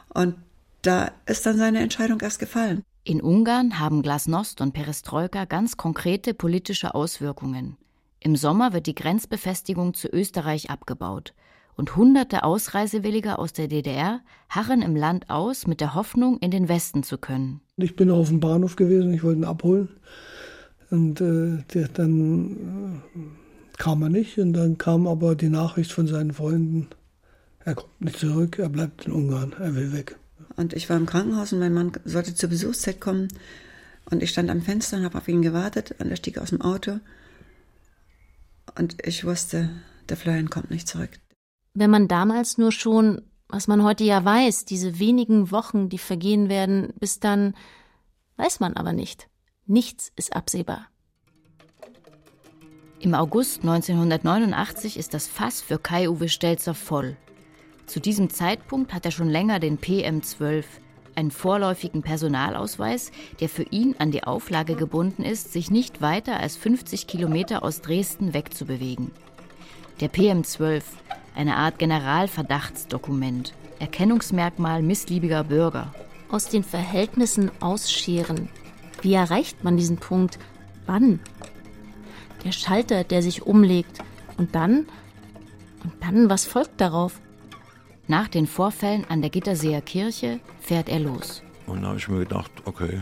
Und 0.08 0.36
da 0.82 1.12
ist 1.26 1.46
dann 1.46 1.58
seine 1.58 1.80
Entscheidung 1.80 2.20
erst 2.20 2.38
gefallen. 2.38 2.84
In 3.04 3.20
Ungarn 3.20 3.80
haben 3.80 4.00
Glasnost 4.00 4.60
und 4.60 4.74
Perestroika 4.74 5.44
ganz 5.44 5.76
konkrete 5.76 6.34
politische 6.34 6.94
Auswirkungen. 6.94 7.76
Im 8.20 8.36
Sommer 8.36 8.72
wird 8.72 8.86
die 8.86 8.94
Grenzbefestigung 8.94 9.92
zu 9.94 10.06
Österreich 10.06 10.70
abgebaut 10.70 11.34
und 11.74 11.96
hunderte 11.96 12.44
Ausreisewilliger 12.44 13.40
aus 13.40 13.52
der 13.52 13.66
DDR 13.66 14.20
harren 14.48 14.82
im 14.82 14.94
Land 14.94 15.30
aus, 15.30 15.66
mit 15.66 15.80
der 15.80 15.96
Hoffnung, 15.96 16.38
in 16.38 16.52
den 16.52 16.68
Westen 16.68 17.02
zu 17.02 17.18
können. 17.18 17.60
Ich 17.76 17.96
bin 17.96 18.08
auf 18.08 18.28
dem 18.28 18.38
Bahnhof 18.38 18.76
gewesen, 18.76 19.12
ich 19.12 19.24
wollte 19.24 19.40
ihn 19.40 19.46
abholen. 19.46 19.88
Und 20.90 21.20
äh, 21.20 21.64
der, 21.74 21.88
dann 21.88 23.02
äh, 23.16 23.78
kam 23.78 24.02
er 24.02 24.10
nicht. 24.10 24.38
Und 24.38 24.52
dann 24.52 24.78
kam 24.78 25.08
aber 25.08 25.34
die 25.34 25.48
Nachricht 25.48 25.90
von 25.90 26.06
seinen 26.06 26.32
Freunden, 26.32 26.86
er 27.64 27.74
kommt 27.74 28.00
nicht 28.00 28.20
zurück, 28.20 28.60
er 28.60 28.68
bleibt 28.68 29.06
in 29.06 29.12
Ungarn, 29.12 29.54
er 29.58 29.74
will 29.74 29.92
weg. 29.92 30.20
Und 30.56 30.72
ich 30.72 30.88
war 30.90 30.96
im 30.96 31.06
Krankenhaus 31.06 31.52
und 31.52 31.60
mein 31.60 31.74
Mann 31.74 31.92
sollte 32.04 32.34
zur 32.34 32.48
Besuchszeit 32.48 33.00
kommen. 33.00 33.28
Und 34.10 34.22
ich 34.22 34.30
stand 34.30 34.50
am 34.50 34.62
Fenster 34.62 34.96
und 34.96 35.04
habe 35.04 35.18
auf 35.18 35.28
ihn 35.28 35.42
gewartet 35.42 35.94
und 35.98 36.10
er 36.10 36.16
stieg 36.16 36.38
aus 36.38 36.50
dem 36.50 36.60
Auto. 36.60 36.98
Und 38.78 39.06
ich 39.06 39.24
wusste, 39.24 39.70
der 40.08 40.16
Florian 40.16 40.50
kommt 40.50 40.70
nicht 40.70 40.88
zurück. 40.88 41.10
Wenn 41.74 41.90
man 41.90 42.08
damals 42.08 42.58
nur 42.58 42.72
schon, 42.72 43.22
was 43.48 43.68
man 43.68 43.82
heute 43.82 44.04
ja 44.04 44.24
weiß, 44.24 44.64
diese 44.64 44.98
wenigen 44.98 45.50
Wochen, 45.50 45.88
die 45.88 45.98
vergehen 45.98 46.48
werden, 46.48 46.92
bis 46.98 47.20
dann, 47.20 47.54
weiß 48.36 48.60
man 48.60 48.74
aber 48.74 48.92
nicht. 48.92 49.28
Nichts 49.66 50.12
ist 50.16 50.34
absehbar. 50.34 50.88
Im 52.98 53.14
August 53.14 53.62
1989 53.62 54.96
ist 54.96 55.12
das 55.14 55.26
Fass 55.26 55.60
für 55.60 55.78
Kai-Uwe 55.78 56.28
Stelzer 56.28 56.74
voll. 56.74 57.16
Zu 57.86 58.00
diesem 58.00 58.30
Zeitpunkt 58.30 58.94
hat 58.94 59.04
er 59.04 59.10
schon 59.10 59.28
länger 59.28 59.58
den 59.58 59.78
PM12, 59.78 60.64
einen 61.14 61.30
vorläufigen 61.30 62.02
Personalausweis, 62.02 63.12
der 63.40 63.48
für 63.48 63.64
ihn 63.64 63.96
an 63.98 64.10
die 64.10 64.24
Auflage 64.24 64.74
gebunden 64.74 65.22
ist, 65.22 65.52
sich 65.52 65.70
nicht 65.70 66.00
weiter 66.00 66.40
als 66.40 66.56
50 66.56 67.06
Kilometer 67.06 67.62
aus 67.62 67.80
Dresden 67.82 68.34
wegzubewegen. 68.34 69.10
Der 70.00 70.10
PM12, 70.10 70.82
eine 71.34 71.56
Art 71.56 71.78
Generalverdachtsdokument, 71.78 73.52
Erkennungsmerkmal 73.78 74.82
missliebiger 74.82 75.44
Bürger. 75.44 75.92
Aus 76.30 76.46
den 76.48 76.64
Verhältnissen 76.64 77.50
ausscheren. 77.60 78.48
Wie 79.02 79.12
erreicht 79.12 79.64
man 79.64 79.76
diesen 79.76 79.98
Punkt? 79.98 80.38
Wann? 80.86 81.20
Der 82.44 82.52
Schalter, 82.52 83.04
der 83.04 83.22
sich 83.22 83.42
umlegt. 83.42 83.98
Und 84.38 84.54
dann? 84.54 84.86
Und 85.84 85.92
dann, 86.00 86.30
was 86.30 86.46
folgt 86.46 86.80
darauf? 86.80 87.20
Nach 88.12 88.28
den 88.28 88.46
Vorfällen 88.46 89.06
an 89.08 89.22
der 89.22 89.30
Gitterseer 89.30 89.80
Kirche 89.80 90.38
fährt 90.60 90.90
er 90.90 91.00
los. 91.00 91.42
Und 91.66 91.80
da 91.80 91.88
habe 91.88 91.96
ich 91.96 92.08
mir 92.08 92.18
gedacht, 92.18 92.50
okay, 92.66 93.00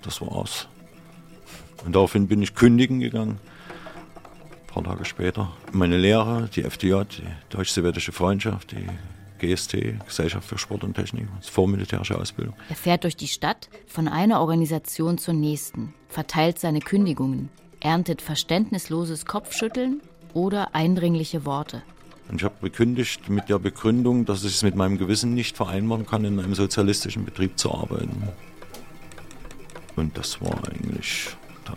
das 0.00 0.22
war's. 0.22 0.66
Und 1.84 1.94
daraufhin 1.94 2.26
bin 2.26 2.40
ich 2.40 2.54
kündigen 2.54 3.00
gegangen. 3.00 3.38
Ein 4.16 4.66
paar 4.66 4.84
Tage 4.84 5.04
später. 5.04 5.52
Meine 5.72 5.98
Lehre, 5.98 6.48
die 6.56 6.62
FDJ, 6.62 7.02
die 7.18 7.26
Deutsch-Sowjetische 7.50 8.12
Freundschaft, 8.12 8.72
die 8.72 8.86
GST, 9.46 10.02
Gesellschaft 10.06 10.48
für 10.48 10.56
Sport 10.56 10.84
und 10.84 10.94
Technik, 10.94 11.28
vormilitärische 11.42 12.18
Ausbildung. 12.18 12.54
Er 12.70 12.76
fährt 12.76 13.04
durch 13.04 13.18
die 13.18 13.28
Stadt 13.28 13.68
von 13.86 14.08
einer 14.08 14.40
Organisation 14.40 15.18
zur 15.18 15.34
nächsten, 15.34 15.92
verteilt 16.08 16.58
seine 16.58 16.80
Kündigungen, 16.80 17.50
erntet 17.80 18.22
verständnisloses 18.22 19.26
Kopfschütteln 19.26 20.00
oder 20.32 20.74
eindringliche 20.74 21.44
Worte. 21.44 21.82
Und 22.28 22.36
ich 22.36 22.44
habe 22.44 22.54
gekündigt 22.62 23.28
mit 23.28 23.48
der 23.48 23.58
Begründung, 23.58 24.24
dass 24.24 24.44
ich 24.44 24.54
es 24.54 24.62
mit 24.62 24.74
meinem 24.76 24.98
Gewissen 24.98 25.34
nicht 25.34 25.56
vereinbaren 25.56 26.06
kann, 26.06 26.24
in 26.24 26.38
einem 26.38 26.54
sozialistischen 26.54 27.24
Betrieb 27.24 27.58
zu 27.58 27.72
arbeiten. 27.72 28.28
Und 29.96 30.16
das 30.16 30.40
war 30.40 30.56
eigentlich, 30.68 31.36
da, 31.64 31.76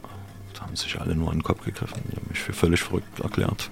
da 0.54 0.62
haben 0.62 0.76
sich 0.76 1.00
alle 1.00 1.16
nur 1.16 1.30
an 1.30 1.38
den 1.38 1.44
Kopf 1.44 1.64
gegriffen. 1.64 2.02
Die 2.12 2.16
haben 2.16 2.28
mich 2.30 2.40
für 2.40 2.54
völlig 2.54 2.82
verrückt 2.82 3.20
erklärt. 3.20 3.70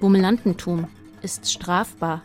Bummelantentum 0.00 0.88
ist 1.22 1.50
strafbar. 1.50 2.22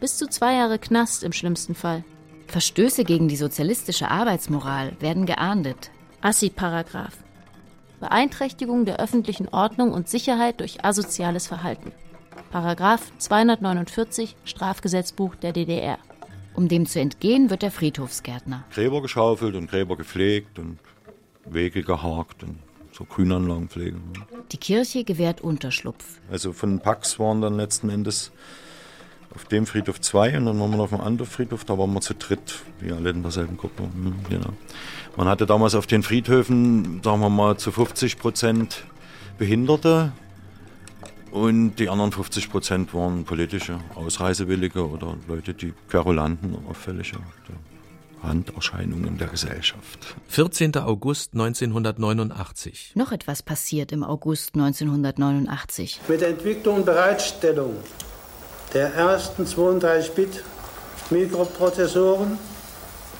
Bis 0.00 0.16
zu 0.16 0.28
zwei 0.28 0.54
Jahre 0.54 0.78
Knast 0.78 1.22
im 1.22 1.32
schlimmsten 1.32 1.74
Fall. 1.74 2.04
Verstöße 2.48 3.04
gegen 3.04 3.28
die 3.28 3.36
sozialistische 3.36 4.10
Arbeitsmoral 4.10 4.96
werden 5.00 5.26
geahndet. 5.26 5.90
Assi-Paragraph. 6.20 7.16
Beeinträchtigung 8.00 8.84
der 8.84 8.98
öffentlichen 8.98 9.48
Ordnung 9.48 9.92
und 9.92 10.08
Sicherheit 10.08 10.60
durch 10.60 10.84
asoziales 10.84 11.46
Verhalten. 11.46 11.92
Paragraph 12.50 13.12
249 13.18 14.36
Strafgesetzbuch 14.44 15.34
der 15.36 15.52
DDR. 15.52 15.98
Um 16.54 16.68
dem 16.68 16.86
zu 16.86 17.00
entgehen, 17.00 17.50
wird 17.50 17.62
der 17.62 17.70
Friedhofsgärtner. 17.70 18.64
Gräber 18.72 19.00
geschaufelt 19.00 19.54
und 19.54 19.70
Gräber 19.70 19.96
gepflegt 19.96 20.58
und 20.58 20.78
Wege 21.44 21.82
gehakt 21.82 22.42
und 22.42 22.58
so 22.92 23.04
Grünanlagen 23.04 23.68
pflegen. 23.68 24.12
Die 24.52 24.58
Kirche 24.58 25.04
gewährt 25.04 25.40
Unterschlupf. 25.40 26.20
Also 26.30 26.52
von 26.52 26.80
Pax 26.80 27.18
waren 27.18 27.40
dann 27.40 27.56
letzten 27.56 27.88
Endes 27.88 28.32
auf 29.34 29.46
dem 29.46 29.66
Friedhof 29.66 30.00
zwei 30.00 30.36
und 30.36 30.44
dann 30.44 30.60
waren 30.60 30.70
wir 30.70 30.76
noch 30.76 30.84
auf 30.84 30.90
dem 30.90 31.00
anderen 31.00 31.30
Friedhof, 31.30 31.64
da 31.64 31.78
waren 31.78 31.92
wir 31.94 32.02
zu 32.02 32.14
dritt, 32.14 32.60
wie 32.80 32.92
alle 32.92 33.10
in 33.10 33.22
derselben 33.22 33.56
Gruppe. 33.56 33.84
Hm, 33.84 34.14
genau. 34.28 34.50
Man 35.16 35.26
hatte 35.26 35.46
damals 35.46 35.74
auf 35.74 35.86
den 35.86 36.02
Friedhöfen, 36.02 37.00
sagen 37.02 37.20
wir 37.20 37.30
mal, 37.30 37.56
zu 37.56 37.72
50 37.72 38.18
Prozent 38.18 38.84
Behinderte 39.38 40.12
und 41.32 41.76
die 41.76 41.88
anderen 41.88 42.12
50 42.12 42.50
Prozent 42.50 42.94
waren 42.94 43.24
politische 43.24 43.78
Ausreisewillige 43.94 44.86
oder 44.88 45.16
Leute, 45.26 45.54
die 45.54 45.72
Querulanten, 45.88 46.56
auffällige 46.68 47.16
Randerscheinungen 48.22 49.18
der 49.18 49.28
Gesellschaft. 49.28 50.14
14. 50.28 50.76
August 50.76 51.32
1989. 51.32 52.92
Noch 52.94 53.10
etwas 53.10 53.42
passiert 53.42 53.90
im 53.92 54.04
August 54.04 54.54
1989. 54.54 56.00
Mit 56.06 56.20
der 56.20 56.28
Entwicklung 56.28 56.76
und 56.76 56.86
Bereitstellung 56.86 57.76
der 58.74 58.94
ersten 58.94 59.44
32-Bit 59.44 60.44
Mikroprozessoren 61.10 62.38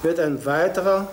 wird 0.02 0.21
ein 0.21 0.45
weiterer 0.47 1.09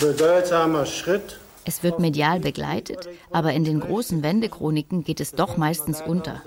bedeutsamer 0.00 0.86
Schritt 0.86 1.38
es 1.66 1.82
wird 1.82 1.98
medial 1.98 2.38
begleitet, 2.38 3.08
aber 3.32 3.52
in 3.52 3.64
den 3.64 3.80
großen 3.80 4.22
Wendechroniken 4.22 5.02
geht 5.02 5.20
es 5.20 5.32
doch 5.32 5.56
meistens 5.56 6.00
unter. 6.00 6.40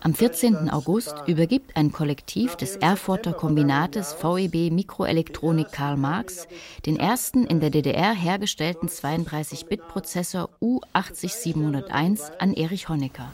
Am 0.00 0.12
14. 0.12 0.70
August 0.70 1.14
übergibt 1.26 1.76
ein 1.76 1.92
Kollektiv 1.92 2.56
des 2.56 2.76
Erfurter 2.76 3.32
Kombinates 3.32 4.16
VEB 4.20 4.72
Mikroelektronik 4.72 5.70
Karl 5.70 5.96
Marx 5.96 6.48
den 6.84 6.98
ersten 6.98 7.46
in 7.46 7.60
der 7.60 7.70
DDR 7.70 8.12
hergestellten 8.12 8.88
32-Bit-Prozessor 8.88 10.50
U80701 10.60 12.38
an 12.38 12.52
Erich 12.54 12.88
Honecker. 12.88 13.30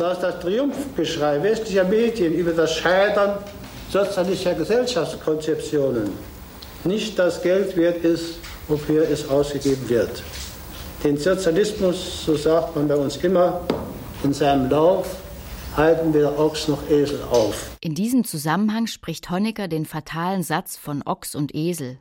Dass 0.00 0.20
das 0.20 0.40
Triumphgeschrei 0.40 1.42
westlicher 1.42 1.84
Medien 1.84 2.34
über 2.34 2.52
das 2.52 2.74
Scheitern 2.74 3.38
sozialistischer 3.88 4.54
Gesellschaftskonzeptionen 4.54 6.10
nicht 6.84 7.18
das 7.18 7.42
Geld 7.42 7.76
wert 7.76 8.04
ist, 8.04 8.38
wofür 8.68 9.08
es 9.08 9.28
ausgegeben 9.28 9.88
wird. 9.88 10.22
Den 11.04 11.16
Sozialismus, 11.18 12.24
so 12.24 12.36
sagt 12.36 12.74
man 12.74 12.88
bei 12.88 12.96
uns 12.96 13.16
immer, 13.18 13.60
in 14.24 14.32
seinem 14.32 14.70
Lauf 14.70 15.16
halten 15.76 16.14
weder 16.14 16.38
Ochs 16.38 16.68
noch 16.68 16.88
Esel 16.88 17.22
auf. 17.30 17.76
In 17.80 17.94
diesem 17.94 18.24
Zusammenhang 18.24 18.86
spricht 18.86 19.30
Honecker 19.30 19.68
den 19.68 19.84
fatalen 19.84 20.42
Satz 20.42 20.76
von 20.76 21.02
Ochs 21.04 21.34
und 21.34 21.54
Esel, 21.54 21.98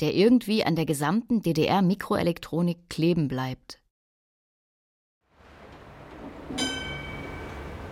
der 0.00 0.14
irgendwie 0.14 0.64
an 0.64 0.74
der 0.74 0.86
gesamten 0.86 1.42
DDR-Mikroelektronik 1.42 2.88
kleben 2.88 3.28
bleibt. 3.28 3.80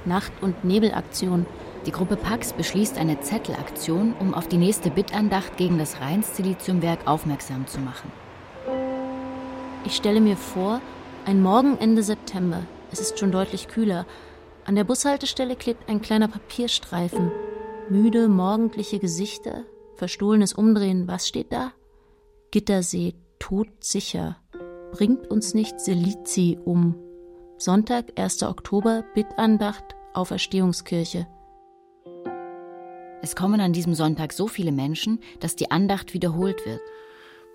Nacht- 0.05 0.33
und 0.41 0.65
Nebelaktion 0.65 1.47
die 1.87 1.93
Gruppe 1.93 2.17
Pax 2.17 2.53
beschließt 2.53 2.97
eine 2.99 3.21
Zettelaktion, 3.21 4.15
um 4.19 4.35
auf 4.35 4.47
die 4.47 4.57
nächste 4.57 4.91
Bitandacht 4.91 5.57
gegen 5.57 5.79
das 5.79 6.01
Rheins-Siliziumwerk 6.01 7.07
aufmerksam 7.07 7.67
zu 7.67 7.81
machen. 7.81 8.11
Ich 9.85 9.97
stelle 9.97 10.21
mir 10.21 10.37
vor, 10.37 10.81
ein 11.27 11.43
Morgen 11.43 11.77
Ende 11.79 12.03
September. 12.03 12.63
Es 12.93 13.01
ist 13.01 13.19
schon 13.19 13.33
deutlich 13.33 13.69
kühler. 13.69 14.07
An 14.65 14.77
der 14.77 14.85
Bushaltestelle 14.85 15.57
klebt 15.57 15.89
ein 15.89 16.01
kleiner 16.01 16.29
Papierstreifen. 16.29 17.33
Müde, 17.89 18.29
morgendliche 18.29 19.01
Gesichter, 19.01 19.65
verstohlenes 19.97 20.53
Umdrehen. 20.53 21.09
Was 21.09 21.27
steht 21.27 21.53
da? 21.53 21.73
Gittersee, 22.53 23.15
todsicher. 23.41 24.37
Bringt 24.93 25.27
uns 25.29 25.55
nicht 25.55 25.81
Selizi 25.81 26.59
um. 26.65 26.95
Sonntag, 27.59 28.19
1. 28.19 28.45
Oktober, 28.45 29.05
Bittandacht, 29.15 29.97
Auferstehungskirche. 30.15 31.27
Es 33.25 33.37
kommen 33.37 33.61
an 33.61 33.73
diesem 33.73 33.95
Sonntag 33.95 34.33
so 34.33 34.49
viele 34.49 34.73
Menschen, 34.73 35.21
dass 35.39 35.55
die 35.55 35.71
Andacht 35.71 36.13
wiederholt 36.13 36.67
wird. 36.67 36.81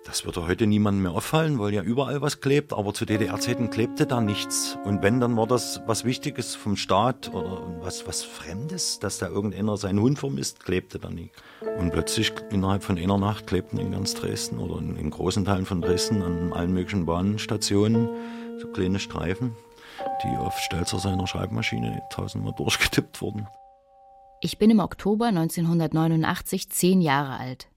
Das 0.06 0.24
würde 0.24 0.46
heute 0.46 0.66
niemandem 0.66 1.02
mehr 1.02 1.12
auffallen, 1.12 1.58
weil 1.58 1.74
ja 1.74 1.82
überall 1.82 2.22
was 2.22 2.40
klebt, 2.40 2.72
aber 2.72 2.94
zu 2.94 3.04
DDR-Zeiten 3.04 3.68
klebte 3.68 4.06
da 4.06 4.22
nichts. 4.22 4.78
Und 4.86 5.02
wenn, 5.02 5.20
dann 5.20 5.36
war 5.36 5.46
das 5.46 5.82
was 5.84 6.06
Wichtiges 6.06 6.54
vom 6.54 6.76
Staat 6.76 7.34
oder 7.34 7.80
was, 7.82 8.06
was 8.06 8.22
Fremdes, 8.22 8.98
dass 9.00 9.18
da 9.18 9.28
irgendeiner 9.28 9.76
seinen 9.76 10.00
Hund 10.00 10.18
vermisst, 10.18 10.64
klebte 10.64 10.98
da 10.98 11.10
nie. 11.10 11.30
Und 11.78 11.92
plötzlich 11.92 12.32
innerhalb 12.50 12.82
von 12.82 12.96
einer 12.96 13.18
Nacht 13.18 13.46
klebten 13.46 13.78
in 13.78 13.92
ganz 13.92 14.14
Dresden 14.14 14.60
oder 14.60 14.78
in, 14.78 14.96
in 14.96 15.10
großen 15.10 15.44
Teilen 15.44 15.66
von 15.66 15.82
Dresden 15.82 16.22
an 16.22 16.54
allen 16.54 16.72
möglichen 16.72 17.04
Bahnstationen 17.04 18.08
so 18.58 18.68
kleine 18.68 19.00
Streifen, 19.00 19.54
die 20.24 20.34
auf 20.38 20.58
Stelzer 20.60 20.98
seiner 20.98 21.26
Schreibmaschine 21.26 22.00
tausendmal 22.10 22.54
durchgetippt 22.56 23.20
wurden. 23.20 23.46
Ich 24.40 24.58
bin 24.58 24.70
im 24.70 24.78
Oktober 24.78 25.26
1989 25.26 26.70
zehn 26.70 27.00
Jahre 27.00 27.38
alt. 27.38 27.68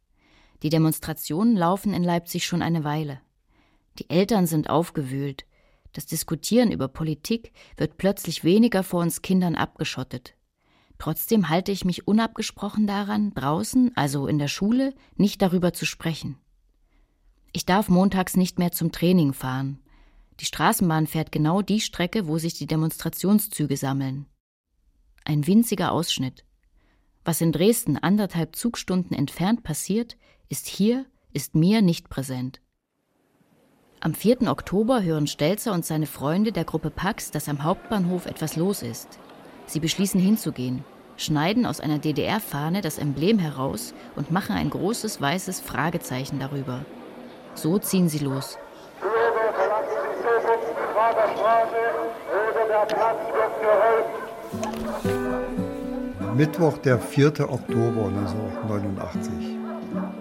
Die 0.62 0.70
Demonstrationen 0.70 1.56
laufen 1.56 1.92
in 1.92 2.04
Leipzig 2.04 2.46
schon 2.46 2.62
eine 2.62 2.84
Weile. 2.84 3.20
Die 3.98 4.12
Eltern 4.12 4.46
sind 4.46 4.70
aufgewühlt. 4.70 5.46
Das 5.94 6.06
Diskutieren 6.06 6.72
über 6.72 6.88
Politik 6.88 7.52
wird 7.78 7.98
plötzlich 7.98 8.44
weniger 8.44 8.84
vor 8.84 9.02
uns 9.02 9.24
Kindern 9.24 9.56
abgeschottet. 9.56 10.36
Trotzdem 11.00 11.50
halte 11.50 11.72
ich 11.72 11.84
mich 11.84 12.08
unabgesprochen 12.08 12.86
daran, 12.86 13.34
draußen, 13.34 13.92
also 13.96 14.28
in 14.28 14.38
der 14.38 14.48
Schule, 14.48 14.94
nicht 15.16 15.42
darüber 15.42 15.74
zu 15.74 15.88
sprechen. 15.88 16.38
Ich 17.54 17.66
darf 17.66 17.90
montags 17.90 18.38
nicht 18.38 18.60
mehr 18.60 18.72
zum 18.72 18.92
Training 18.92 19.34
fahren. 19.34 19.80
Die 20.40 20.46
Straßenbahn 20.46 21.08
fährt 21.08 21.32
genau 21.32 21.64
die 21.64 21.82
Strecke, 21.82 22.28
wo 22.28 22.38
sich 22.38 22.54
die 22.54 22.68
Demonstrationszüge 22.68 23.78
sammeln. 23.78 24.28
Ein 25.26 25.48
winziger 25.48 25.92
Ausschnitt. 25.92 26.46
Was 27.24 27.40
in 27.40 27.52
Dresden 27.52 27.98
anderthalb 27.98 28.56
Zugstunden 28.56 29.16
entfernt 29.16 29.64
passiert, 29.64 30.18
ist 30.50 30.68
hier, 30.68 31.06
ist 31.34 31.54
mir 31.54 31.82
nicht 31.82 32.10
präsent. 32.10 32.62
Am 34.00 34.16
4. 34.16 34.50
Oktober 34.50 35.04
hören 35.04 35.28
Stelzer 35.28 35.74
und 35.74 35.86
seine 35.86 36.08
Freunde 36.08 36.52
der 36.52 36.64
Gruppe 36.66 36.90
Pax, 36.90 37.30
dass 37.30 37.48
am 37.48 37.64
Hauptbahnhof 37.64 38.26
etwas 38.26 38.56
los 38.56 38.82
ist. 38.82 39.20
Sie 39.68 39.80
beschließen 39.80 40.20
hinzugehen, 40.20 40.84
schneiden 41.18 41.68
aus 41.68 41.80
einer 41.80 42.00
DDR-Fahne 42.00 42.82
das 42.82 42.98
Emblem 42.98 43.38
heraus 43.38 43.94
und 44.16 44.32
machen 44.32 44.56
ein 44.56 44.72
großes 44.72 45.22
weißes 45.22 45.62
Fragezeichen 45.62 46.40
darüber. 46.40 46.84
So 47.54 47.78
ziehen 47.78 48.10
sie 48.10 48.20
los. 48.20 48.58
Mittwoch, 56.36 56.78
der 56.78 56.98
4. 56.98 57.52
Oktober 57.52 58.08
1989. 58.08 59.34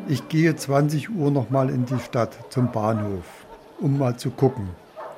Ich 0.09 0.29
gehe 0.29 0.57
20 0.57 1.11
Uhr 1.11 1.31
nochmal 1.31 1.71
in 1.71 1.87
die 1.87 2.01
Stadt 2.01 2.37
zum 2.49 2.73
Bahnhof, 2.73 3.25
um 3.81 3.97
mal 3.97 4.17
zu 4.17 4.31
gucken 4.31 4.71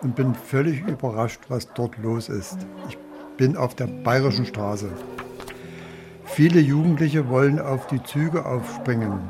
und 0.02 0.14
bin 0.14 0.35
völlig 0.35 0.87
überrascht, 0.87 1.40
was 1.48 1.72
dort 1.72 1.96
los 2.02 2.28
ist. 2.28 2.59
Ich 2.88 2.98
bin 3.38 3.57
auf 3.57 3.74
der 3.74 3.87
Bayerischen 3.87 4.44
Straße. 4.44 4.90
Viele 6.24 6.61
Jugendliche 6.61 7.28
wollen 7.28 7.59
auf 7.59 7.87
die 7.87 8.02
Züge 8.02 8.44
aufspringen. 8.44 9.20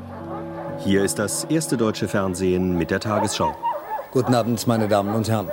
Hier 0.79 1.03
ist 1.03 1.17
das 1.17 1.45
erste 1.45 1.77
deutsche 1.77 2.09
Fernsehen 2.09 2.77
mit 2.77 2.91
der 2.91 2.99
Tagesschau. 2.99 3.55
Guten 4.11 4.35
Abend, 4.35 4.67
meine 4.67 4.87
Damen 4.89 5.15
und 5.15 5.29
Herren. 5.29 5.49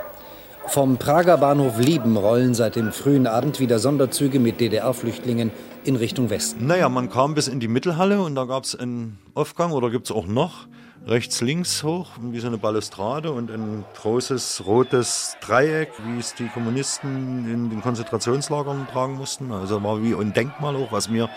Vom 0.67 0.97
Prager 0.97 1.37
Bahnhof 1.37 1.79
Lieben 1.79 2.15
rollen 2.15 2.53
seit 2.53 2.75
dem 2.75 2.91
frühen 2.91 3.27
Abend 3.27 3.59
wieder 3.59 3.79
Sonderzüge 3.79 4.39
mit 4.39 4.61
DDR-Flüchtlingen 4.61 5.51
in 5.83 5.95
Richtung 5.95 6.29
Westen. 6.29 6.67
Naja, 6.67 6.87
man 6.87 7.09
kam 7.09 7.33
bis 7.33 7.47
in 7.47 7.59
die 7.59 7.67
Mittelhalle 7.67 8.21
und 8.21 8.35
da 8.35 8.45
gab 8.45 8.63
es 8.63 8.75
einen 8.75 9.17
Aufgang 9.33 9.71
oder 9.71 9.89
gibt 9.89 10.05
es 10.05 10.15
auch 10.15 10.27
noch, 10.27 10.67
rechts, 11.05 11.41
links 11.41 11.83
hoch, 11.83 12.11
wie 12.21 12.39
so 12.39 12.47
eine 12.47 12.57
Balustrade 12.57 13.31
und 13.31 13.49
ein 13.49 13.83
großes 14.01 14.63
rotes 14.65 15.35
Dreieck, 15.41 15.89
wie 16.05 16.19
es 16.19 16.35
die 16.35 16.47
Kommunisten 16.47 17.51
in 17.51 17.69
den 17.69 17.81
Konzentrationslagern 17.81 18.87
tragen 18.89 19.15
mussten. 19.15 19.51
Also 19.51 19.83
war 19.83 20.01
wie 20.03 20.13
ein 20.13 20.31
Denkmal 20.31 20.75
auch, 20.75 20.91
was 20.91 21.09
mir 21.09 21.29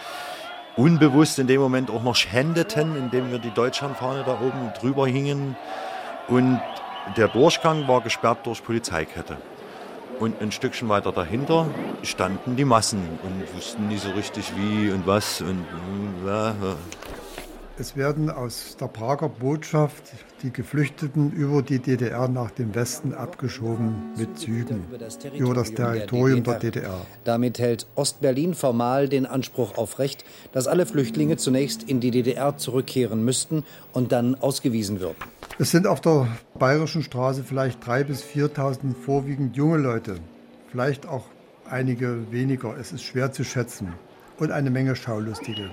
unbewusst 0.76 1.38
in 1.38 1.46
dem 1.46 1.60
Moment 1.60 1.90
auch 1.90 2.02
noch 2.02 2.14
schändeten, 2.14 2.94
indem 2.96 3.30
wir 3.30 3.38
die 3.38 3.52
Deutschlandfahne 3.52 4.22
da 4.24 4.34
oben 4.34 4.72
drüber 4.78 5.06
hingen. 5.06 5.56
Und 6.28 6.60
der 7.16 7.28
Durchgang 7.28 7.86
war 7.86 8.00
gesperrt 8.00 8.46
durch 8.46 8.64
Polizeikette. 8.64 9.36
Und 10.20 10.40
ein 10.40 10.52
Stückchen 10.52 10.88
weiter 10.88 11.12
dahinter 11.12 11.66
standen 12.02 12.56
die 12.56 12.64
Massen 12.64 13.02
und 13.22 13.54
wussten 13.54 13.88
nicht 13.88 14.02
so 14.02 14.10
richtig 14.10 14.52
wie 14.56 14.90
und 14.90 15.06
was. 15.06 15.40
Und, 15.40 15.64
ja, 16.26 16.54
Es 17.76 17.96
werden 17.96 18.30
aus 18.30 18.76
der 18.80 18.86
Prager 18.86 19.28
Botschaft 19.28 20.04
die 20.44 20.52
Geflüchteten 20.52 21.32
über 21.32 21.62
die 21.62 21.80
DDR 21.80 22.28
nach 22.28 22.52
dem 22.52 22.72
Westen 22.76 23.12
abgeschoben 23.12 24.12
mit 24.16 24.38
Zügen 24.38 24.84
über 25.36 25.54
das 25.54 25.72
Territorium 25.72 26.44
der 26.44 26.60
DDR. 26.60 27.00
Damit 27.24 27.58
hält 27.58 27.88
Ostberlin 27.96 28.54
formal 28.54 29.08
den 29.08 29.26
Anspruch 29.26 29.76
auf 29.76 29.98
Recht, 29.98 30.24
dass 30.52 30.68
alle 30.68 30.86
Flüchtlinge 30.86 31.36
zunächst 31.36 31.82
in 31.82 31.98
die 31.98 32.12
DDR 32.12 32.56
zurückkehren 32.56 33.24
müssten 33.24 33.64
und 33.92 34.12
dann 34.12 34.36
ausgewiesen 34.36 35.00
würden. 35.00 35.16
Es 35.58 35.70
sind 35.70 35.86
auf 35.86 36.00
der 36.00 36.28
Bayerischen 36.58 37.02
Straße 37.02 37.44
vielleicht 37.44 37.82
3.000 37.84 38.04
bis 38.04 38.24
4.000 38.24 38.94
vorwiegend 38.94 39.56
junge 39.56 39.78
Leute, 39.78 40.16
vielleicht 40.70 41.06
auch 41.06 41.26
einige 41.68 42.30
weniger, 42.32 42.76
es 42.76 42.92
ist 42.92 43.04
schwer 43.04 43.32
zu 43.32 43.44
schätzen, 43.44 43.92
und 44.38 44.50
eine 44.50 44.70
Menge 44.70 44.96
Schaulustige. 44.96 45.70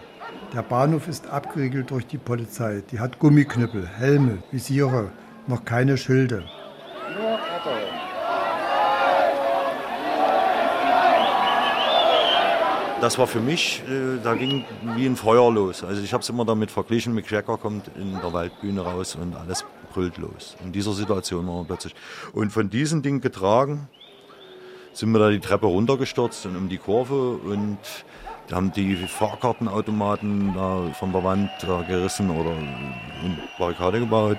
Der 0.54 0.62
Bahnhof 0.62 1.08
ist 1.08 1.28
abgeriegelt 1.28 1.90
durch 1.90 2.06
die 2.06 2.18
Polizei. 2.18 2.84
Die 2.92 3.00
hat 3.00 3.20
Gummiknüppel, 3.20 3.88
Helme, 3.88 4.44
Visiere, 4.52 5.12
noch 5.48 5.66
keine 5.66 5.98
Schilde. 5.98 6.44
Das 13.02 13.18
war 13.18 13.26
für 13.26 13.40
mich, 13.40 13.82
äh, 13.90 14.20
da 14.24 14.36
ging 14.36 14.64
wie 14.96 15.08
ein 15.08 15.16
Feuer 15.16 15.52
los. 15.52 15.84
Also 15.84 16.04
ich 16.04 16.14
habe 16.14 16.22
es 16.22 16.30
immer 16.30 16.46
damit 16.46 16.70
verglichen, 16.70 17.16
Mick 17.16 17.32
Jagger 17.32 17.58
kommt 17.58 17.90
in 17.96 18.14
der 18.22 18.32
Waldbühne 18.32 18.82
raus 18.82 19.16
und 19.16 19.36
alles 19.36 19.66
brüllt 19.92 20.20
los. 20.20 20.56
In 20.64 20.72
dieser 20.72 20.94
Situation 20.94 21.48
waren 21.48 21.62
wir 21.62 21.66
plötzlich. 21.66 21.96
Und 22.32 22.52
von 22.52 22.70
diesem 22.70 23.02
Ding 23.02 23.20
getragen 23.20 23.90
sind 24.94 25.12
wir 25.14 25.20
da 25.20 25.32
die 25.32 25.40
Treppe 25.40 25.66
runtergestürzt 25.66 26.46
und 26.46 26.56
um 26.56 26.70
die 26.70 26.78
Kurve 26.78 27.38
und 27.38 27.80
die 28.48 28.54
haben 28.54 28.72
die 28.72 28.96
Fahrkartenautomaten 28.96 30.54
da 30.54 30.94
von 30.94 31.12
der 31.12 31.24
Wand 31.24 31.50
da 31.66 31.82
gerissen 31.82 32.30
oder 32.30 32.52
eine 32.52 33.38
Barrikade 33.58 34.00
gebaut. 34.00 34.38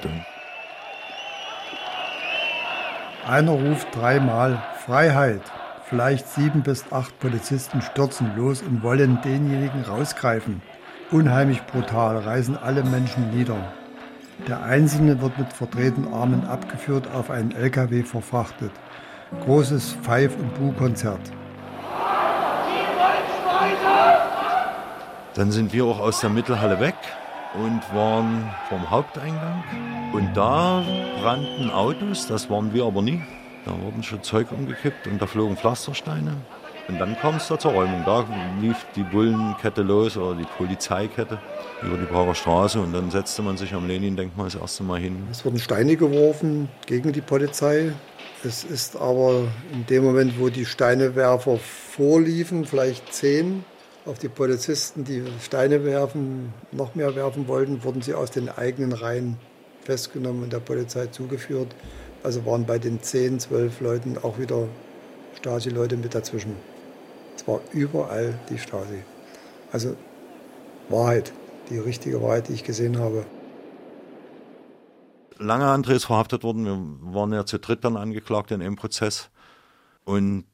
Einer 3.27 3.53
ruft 3.53 3.88
dreimal 3.92 4.62
Freiheit. 4.87 5.42
Vielleicht 5.92 6.26
sieben 6.26 6.62
bis 6.62 6.90
acht 6.90 7.18
Polizisten 7.20 7.83
stürzen 7.83 8.35
los 8.35 8.62
und 8.62 8.83
wollen 8.83 9.20
denjenigen 9.20 9.85
rausgreifen. 9.85 10.62
Unheimlich 11.11 11.62
brutal 11.66 12.16
reißen 12.16 12.57
alle 12.57 12.83
Menschen 12.83 13.28
nieder. 13.37 13.59
Der 14.48 14.62
Einzelne 14.62 15.20
wird 15.20 15.37
mit 15.37 15.52
verdrehten 15.52 16.11
Armen 16.11 16.46
abgeführt, 16.46 17.09
auf 17.12 17.28
einen 17.28 17.52
LKW 17.52 18.05
verfrachtet. 18.05 18.70
Großes 19.44 19.98
Pfeif- 20.00 20.35
und 20.38 20.55
Buhkonzert. 20.55 21.20
Dann 25.35 25.52
sind 25.52 25.74
wir 25.74 25.85
auch 25.85 26.00
aus 26.00 26.20
der 26.20 26.31
Mittelhalle 26.31 26.81
weg 26.81 26.96
und 27.52 27.83
waren 27.94 28.50
vom 28.70 28.88
Haupteingang. 28.88 29.62
Und 30.14 30.33
da 30.35 30.83
brannten 31.20 31.70
Autos, 31.70 32.26
das 32.26 32.48
waren 32.48 32.72
wir 32.72 32.87
aber 32.87 33.02
nie. 33.02 33.22
Da 33.64 33.72
wurden 33.81 34.03
schon 34.03 34.22
Zeug 34.22 34.51
umgekippt 34.51 35.07
und 35.07 35.20
da 35.20 35.27
flogen 35.27 35.57
Pflastersteine. 35.57 36.37
Und 36.88 36.98
dann 36.98 37.16
kam 37.16 37.37
es 37.37 37.46
da 37.46 37.59
zur 37.59 37.72
Räumung. 37.72 38.03
Da 38.05 38.27
lief 38.61 38.77
die 38.96 39.05
Bullenkette 39.05 39.83
los 39.83 40.16
oder 40.16 40.35
die 40.37 40.46
Polizeikette 40.57 41.38
über 41.81 41.96
die 41.96 42.07
Prager 42.07 42.35
Straße 42.35 42.81
und 42.81 42.92
dann 42.92 43.11
setzte 43.11 43.42
man 43.42 43.57
sich 43.57 43.72
am 43.72 43.87
Lenin-Denkmal 43.87 44.46
das 44.46 44.57
erste 44.57 44.83
Mal 44.83 45.01
hin. 45.01 45.16
Es 45.31 45.44
wurden 45.44 45.61
Steine 45.61 45.96
geworfen 45.96 46.68
gegen 46.87 47.12
die 47.12 47.20
Polizei. 47.20 47.92
Es 48.44 48.64
ist 48.64 48.96
aber 48.96 49.44
in 49.72 49.87
dem 49.87 50.03
Moment, 50.03 50.40
wo 50.40 50.48
die 50.48 50.66
Steinewerfer 50.66 51.59
vorliefen, 51.59 52.64
vielleicht 52.64 53.14
zehn, 53.14 53.64
auf 54.05 54.18
die 54.18 54.29
Polizisten, 54.29 55.05
die 55.05 55.22
Steine 55.40 55.85
werfen, 55.85 56.53
noch 56.72 56.96
mehr 56.96 57.14
werfen 57.14 57.46
wollten, 57.46 57.85
wurden 57.85 58.03
sie 58.03 58.14
aus 58.14 58.33
den 58.33 58.48
eigenen 58.48 58.92
Reihen 58.92 59.37
festgenommen 59.85 60.42
und 60.42 60.53
der 60.53 60.59
Polizei 60.59 61.07
zugeführt. 61.07 61.68
Also 62.22 62.46
waren 62.46 62.66
bei 62.66 62.78
den 62.78 63.02
10, 63.02 63.40
12 63.40 63.80
Leuten 63.80 64.18
auch 64.18 64.38
wieder 64.38 64.68
Stasi-Leute 65.38 65.96
mit 65.96 66.14
dazwischen. 66.14 66.56
Es 67.37 67.46
war 67.48 67.61
überall 67.72 68.38
die 68.48 68.58
Stasi. 68.58 69.02
Also 69.72 69.96
Wahrheit, 70.88 71.32
die 71.70 71.78
richtige 71.78 72.22
Wahrheit, 72.22 72.48
die 72.48 72.52
ich 72.52 72.64
gesehen 72.64 72.98
habe. 72.98 73.24
Lange 75.38 75.64
André 75.64 75.94
ist 75.94 76.04
verhaftet 76.04 76.44
worden. 76.44 76.64
Wir 76.64 77.14
waren 77.14 77.32
ja 77.32 77.44
zu 77.44 77.58
dritt 77.58 77.85
dann 77.85 77.96
angeklagt 77.96 78.50
in 78.52 78.62
einem 78.62 78.76
Prozess. 78.76 79.30
Und 80.04 80.46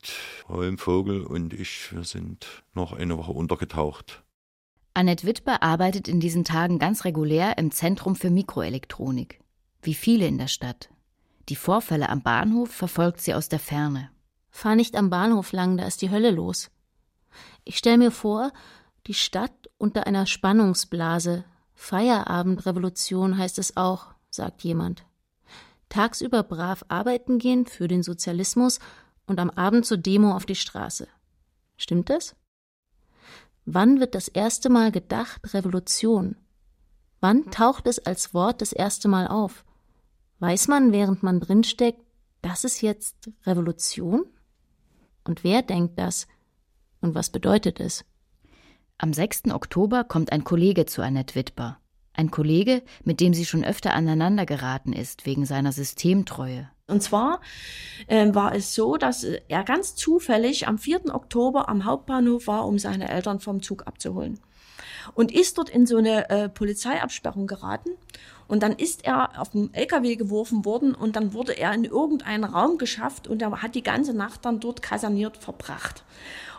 Holm 0.48 0.78
Vogel 0.78 1.24
und 1.24 1.52
ich, 1.54 1.94
wir 1.94 2.04
sind 2.04 2.46
noch 2.74 2.92
eine 2.92 3.16
Woche 3.16 3.32
untergetaucht. 3.32 4.22
Annette 4.94 5.26
Wittber 5.26 5.62
arbeitet 5.62 6.08
in 6.08 6.20
diesen 6.20 6.44
Tagen 6.44 6.78
ganz 6.78 7.04
regulär 7.04 7.56
im 7.56 7.70
Zentrum 7.70 8.16
für 8.16 8.30
Mikroelektronik. 8.30 9.40
Wie 9.82 9.94
viele 9.94 10.26
in 10.26 10.38
der 10.38 10.48
Stadt. 10.48 10.90
Die 11.48 11.56
Vorfälle 11.56 12.08
am 12.08 12.22
Bahnhof 12.22 12.70
verfolgt 12.70 13.20
sie 13.20 13.34
aus 13.34 13.48
der 13.48 13.58
Ferne. 13.58 14.10
Fahr 14.50 14.74
nicht 14.74 14.96
am 14.96 15.08
Bahnhof 15.08 15.52
lang, 15.52 15.76
da 15.76 15.86
ist 15.86 16.02
die 16.02 16.10
Hölle 16.10 16.30
los. 16.30 16.70
Ich 17.64 17.78
stelle 17.78 17.98
mir 17.98 18.10
vor, 18.10 18.52
die 19.06 19.14
Stadt 19.14 19.70
unter 19.78 20.06
einer 20.06 20.26
Spannungsblase. 20.26 21.44
Feierabendrevolution 21.74 23.38
heißt 23.38 23.58
es 23.58 23.76
auch, 23.76 24.08
sagt 24.30 24.62
jemand. 24.62 25.04
Tagsüber 25.88 26.42
brav 26.42 26.84
arbeiten 26.88 27.38
gehen 27.38 27.66
für 27.66 27.88
den 27.88 28.02
Sozialismus 28.02 28.78
und 29.26 29.40
am 29.40 29.48
Abend 29.50 29.86
zur 29.86 29.96
Demo 29.96 30.34
auf 30.34 30.44
die 30.44 30.54
Straße. 30.54 31.08
Stimmt 31.76 32.10
das? 32.10 32.36
Wann 33.64 34.00
wird 34.00 34.14
das 34.14 34.28
erste 34.28 34.68
Mal 34.68 34.92
gedacht 34.92 35.54
Revolution? 35.54 36.36
Wann 37.20 37.50
taucht 37.50 37.86
es 37.86 37.98
als 37.98 38.34
Wort 38.34 38.60
das 38.60 38.72
erste 38.72 39.08
Mal 39.08 39.28
auf? 39.28 39.64
Weiß 40.40 40.68
man, 40.68 40.92
während 40.92 41.22
man 41.22 41.40
drinsteckt, 41.40 42.00
das 42.42 42.62
ist 42.62 42.80
jetzt 42.80 43.30
Revolution? 43.44 44.24
Und 45.24 45.42
wer 45.42 45.62
denkt 45.62 45.98
das? 45.98 46.28
Und 47.00 47.14
was 47.14 47.30
bedeutet 47.30 47.80
es? 47.80 48.04
Am 48.98 49.12
6. 49.12 49.50
Oktober 49.50 50.04
kommt 50.04 50.32
ein 50.32 50.44
Kollege 50.44 50.86
zu 50.86 51.02
Annette 51.02 51.34
Wittber. 51.34 51.78
Ein 52.12 52.30
Kollege, 52.30 52.82
mit 53.04 53.20
dem 53.20 53.34
sie 53.34 53.46
schon 53.46 53.64
öfter 53.64 53.94
aneinander 53.94 54.46
geraten 54.46 54.92
ist, 54.92 55.26
wegen 55.26 55.44
seiner 55.44 55.72
Systemtreue. 55.72 56.68
Und 56.88 57.02
zwar 57.02 57.40
äh, 58.06 58.32
war 58.34 58.54
es 58.54 58.74
so, 58.74 58.96
dass 58.96 59.24
er 59.24 59.62
ganz 59.62 59.94
zufällig 59.94 60.66
am 60.66 60.78
4. 60.78 61.14
Oktober 61.14 61.68
am 61.68 61.84
Hauptbahnhof 61.84 62.46
war, 62.46 62.66
um 62.66 62.78
seine 62.78 63.08
Eltern 63.08 63.40
vom 63.40 63.62
Zug 63.62 63.86
abzuholen. 63.86 64.40
Und 65.14 65.32
ist 65.32 65.58
dort 65.58 65.70
in 65.70 65.86
so 65.86 65.96
eine 65.96 66.30
äh, 66.30 66.48
Polizeiabsperrung 66.48 67.46
geraten. 67.46 67.90
Und 68.46 68.62
dann 68.62 68.72
ist 68.72 69.04
er 69.04 69.38
auf 69.40 69.50
dem 69.50 69.70
LKW 69.74 70.16
geworfen 70.16 70.64
worden 70.64 70.94
und 70.94 71.16
dann 71.16 71.34
wurde 71.34 71.52
er 71.52 71.74
in 71.74 71.84
irgendeinen 71.84 72.44
Raum 72.44 72.78
geschafft 72.78 73.28
und 73.28 73.42
er 73.42 73.62
hat 73.62 73.74
die 73.74 73.82
ganze 73.82 74.14
Nacht 74.14 74.46
dann 74.46 74.58
dort 74.58 74.80
kaserniert 74.80 75.36
verbracht. 75.36 76.02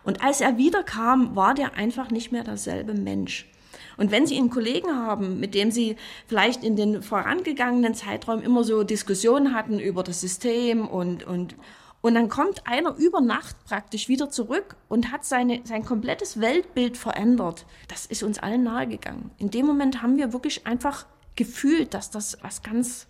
Und 0.04 0.24
als 0.24 0.40
er 0.40 0.58
wiederkam, 0.58 1.36
war 1.36 1.56
der 1.56 1.74
einfach 1.74 2.12
nicht 2.12 2.32
mehr 2.32 2.44
derselbe 2.44 2.94
Mensch. 2.94 3.50
Und 3.98 4.12
wenn 4.12 4.26
Sie 4.26 4.38
einen 4.38 4.50
Kollegen 4.50 4.96
haben, 4.96 5.40
mit 5.40 5.54
dem 5.56 5.72
Sie 5.72 5.98
vielleicht 6.28 6.64
in 6.64 6.76
den 6.76 7.02
vorangegangenen 7.02 7.96
Zeiträumen 7.96 8.44
immer 8.44 8.64
so 8.64 8.84
Diskussionen 8.84 9.54
hatten 9.54 9.80
über 9.80 10.04
das 10.04 10.22
System 10.22 10.88
und, 10.88 11.24
und, 11.26 11.56
und 12.02 12.16
dann 12.16 12.30
kommt 12.30 12.66
einer 12.66 12.96
über 12.96 13.22
Nacht 13.22 13.64
praktisch 13.66 14.08
wieder 14.08 14.30
zurück 14.30 14.76
und 14.88 15.12
hat 15.12 15.26
seine, 15.26 15.62
sein 15.66 15.84
komplettes 15.84 16.40
Weltbild 16.40 16.98
verändert. 16.98 17.66
Das 17.88 18.06
ist 18.06 18.24
uns 18.24 18.40
allen 18.40 18.64
nahegegangen. 18.64 19.32
In 19.38 19.50
dem 19.50 19.66
Moment 19.66 20.02
haben 20.02 20.18
wir 20.18 20.32
wirklich 20.32 20.66
einfach 20.66 21.06
gefühlt, 21.36 21.94
dass 21.94 22.10
das 22.10 22.38
was 22.42 22.62
ganz, 22.64 23.08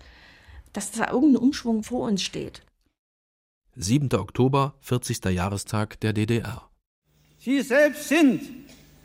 dass 0.74 0.92
da 0.92 1.12
irgendein 1.12 1.44
Umschwung 1.44 1.84
vor 1.84 2.08
uns 2.08 2.24
steht. 2.24 2.64
7. 3.76 4.12
Oktober, 4.14 4.74
40. 4.82 5.26
Jahrestag 5.26 6.00
der 6.00 6.14
DDR. 6.14 6.68
Sie 7.40 7.62
selbst 7.62 8.10
sind 8.10 8.42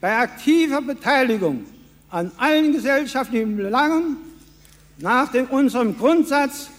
bei 0.01 0.16
aktiver 0.16 0.83
Beteiligung 0.83 1.64
an 2.11 2.33
allen 2.38 2.73
gesellschaftlichen 2.73 3.57
Belangen 3.57 4.16
nach 4.99 5.31
dem, 5.31 5.47
unserem 5.47 5.97
Grundsatz 5.97 6.70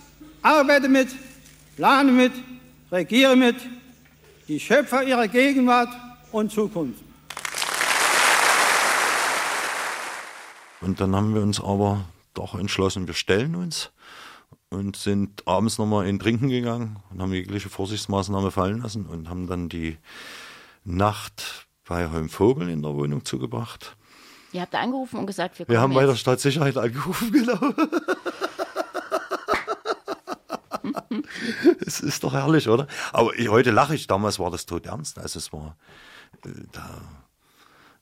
arbeite 0.41 0.89
mit, 0.89 1.09
plane 1.75 2.11
mit, 2.11 2.31
regiere 2.95 3.35
mit, 3.35 3.57
die 4.47 4.59
Schöpfer 4.59 5.03
ihrer 5.03 5.27
Gegenwart 5.27 5.89
und 6.31 6.51
Zukunft. 6.51 7.03
Und 10.81 11.01
dann 11.01 11.15
haben 11.15 11.33
wir 11.33 11.41
uns 11.41 11.59
aber 11.59 12.05
doch 12.33 12.55
entschlossen, 12.57 13.07
wir 13.07 13.13
stellen 13.13 13.55
uns 13.55 13.91
und 14.69 14.95
sind 14.95 15.45
abends 15.47 15.77
nochmal 15.77 16.07
in 16.07 16.19
Trinken 16.19 16.49
gegangen 16.49 16.97
und 17.11 17.21
haben 17.21 17.33
jegliche 17.33 17.69
Vorsichtsmaßnahme 17.69 18.51
fallen 18.51 18.81
lassen 18.81 19.05
und 19.05 19.29
haben 19.29 19.47
dann 19.47 19.67
die 19.67 19.97
Nacht 20.83 21.67
bei 21.87 22.09
Holm 22.09 22.29
Vogel 22.29 22.69
in 22.69 22.81
der 22.81 22.93
Wohnung 22.93 23.25
zugebracht. 23.25 23.97
Ihr 24.53 24.61
habt 24.61 24.75
angerufen 24.75 25.19
und 25.19 25.25
gesagt, 25.27 25.59
wir 25.59 25.65
kommen 25.65 25.75
Wir 25.75 25.81
haben 25.81 25.91
jetzt. 25.91 25.99
bei 25.99 26.05
der 26.05 26.15
Stadtsicherheit 26.15 26.77
angerufen, 26.77 27.31
genau. 27.33 27.73
Es 31.85 31.99
ist 31.99 32.23
doch 32.23 32.33
herrlich, 32.33 32.69
oder? 32.69 32.87
Aber 33.13 33.37
ich, 33.37 33.49
heute 33.49 33.71
lache 33.71 33.95
ich, 33.95 34.07
damals 34.07 34.39
war 34.39 34.51
das 34.51 34.65
tot 34.65 34.85
ernst. 34.85 35.19
Also 35.19 35.39
es 35.39 35.53
war, 35.53 35.77
äh, 36.45 36.49
da, 36.71 37.01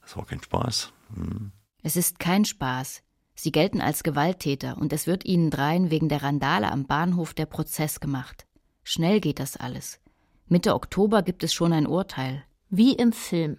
es 0.06 0.15
war 0.17 0.26
kein 0.26 0.41
Spaß. 0.41 0.91
Hm. 1.15 1.52
Es 1.82 1.96
ist 1.96 2.19
kein 2.19 2.46
Spaß. 2.46 3.04
Sie 3.36 3.52
gelten 3.52 3.82
als 3.82 4.04
Gewalttäter 4.04 4.78
und 4.78 4.93
es 4.93 5.08
wird 5.08 5.26
ihnen 5.26 5.50
dreien 5.50 5.89
wegen 5.89 6.08
der 6.08 6.24
Randale 6.24 6.72
am 6.72 6.86
Bahnhof 6.86 7.34
der 7.34 7.46
Prozess 7.46 8.00
gemacht. 8.00 8.46
Schnell 8.84 9.19
geht 9.19 9.39
das 9.39 9.58
alles. 9.58 10.00
Mitte 10.48 10.76
Oktober 10.76 11.24
gibt 11.24 11.43
es 11.43 11.54
schon 11.54 11.74
ein 11.74 11.88
Urteil. 11.88 12.43
Wie 12.69 12.93
im 12.93 13.12
Film. 13.12 13.58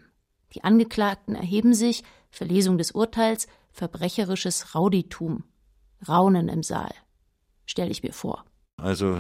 Die 0.55 0.63
Angeklagten 0.63 1.35
erheben 1.35 1.75
sich, 1.75 2.05
Verlesung 2.31 2.79
des 2.79 2.93
Urteils, 2.93 3.49
verbrecherisches 3.73 4.75
Rauditum. 4.75 5.45
Raunen 6.09 6.49
im 6.49 6.63
Saal. 6.63 6.95
Stelle 7.67 7.91
ich 7.91 8.03
mir 8.03 8.13
vor. 8.13 8.45
Also, 8.77 9.19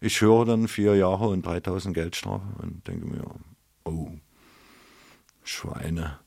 ich 0.00 0.20
höre 0.20 0.44
dann 0.44 0.68
vier 0.68 0.94
Jahre 0.96 1.28
und 1.28 1.44
3000 1.44 1.94
Geldstrafe 1.94 2.46
und 2.62 2.86
denke 2.86 3.06
mir, 3.06 3.24
oh, 3.84 4.10
Schweine. 5.42 6.18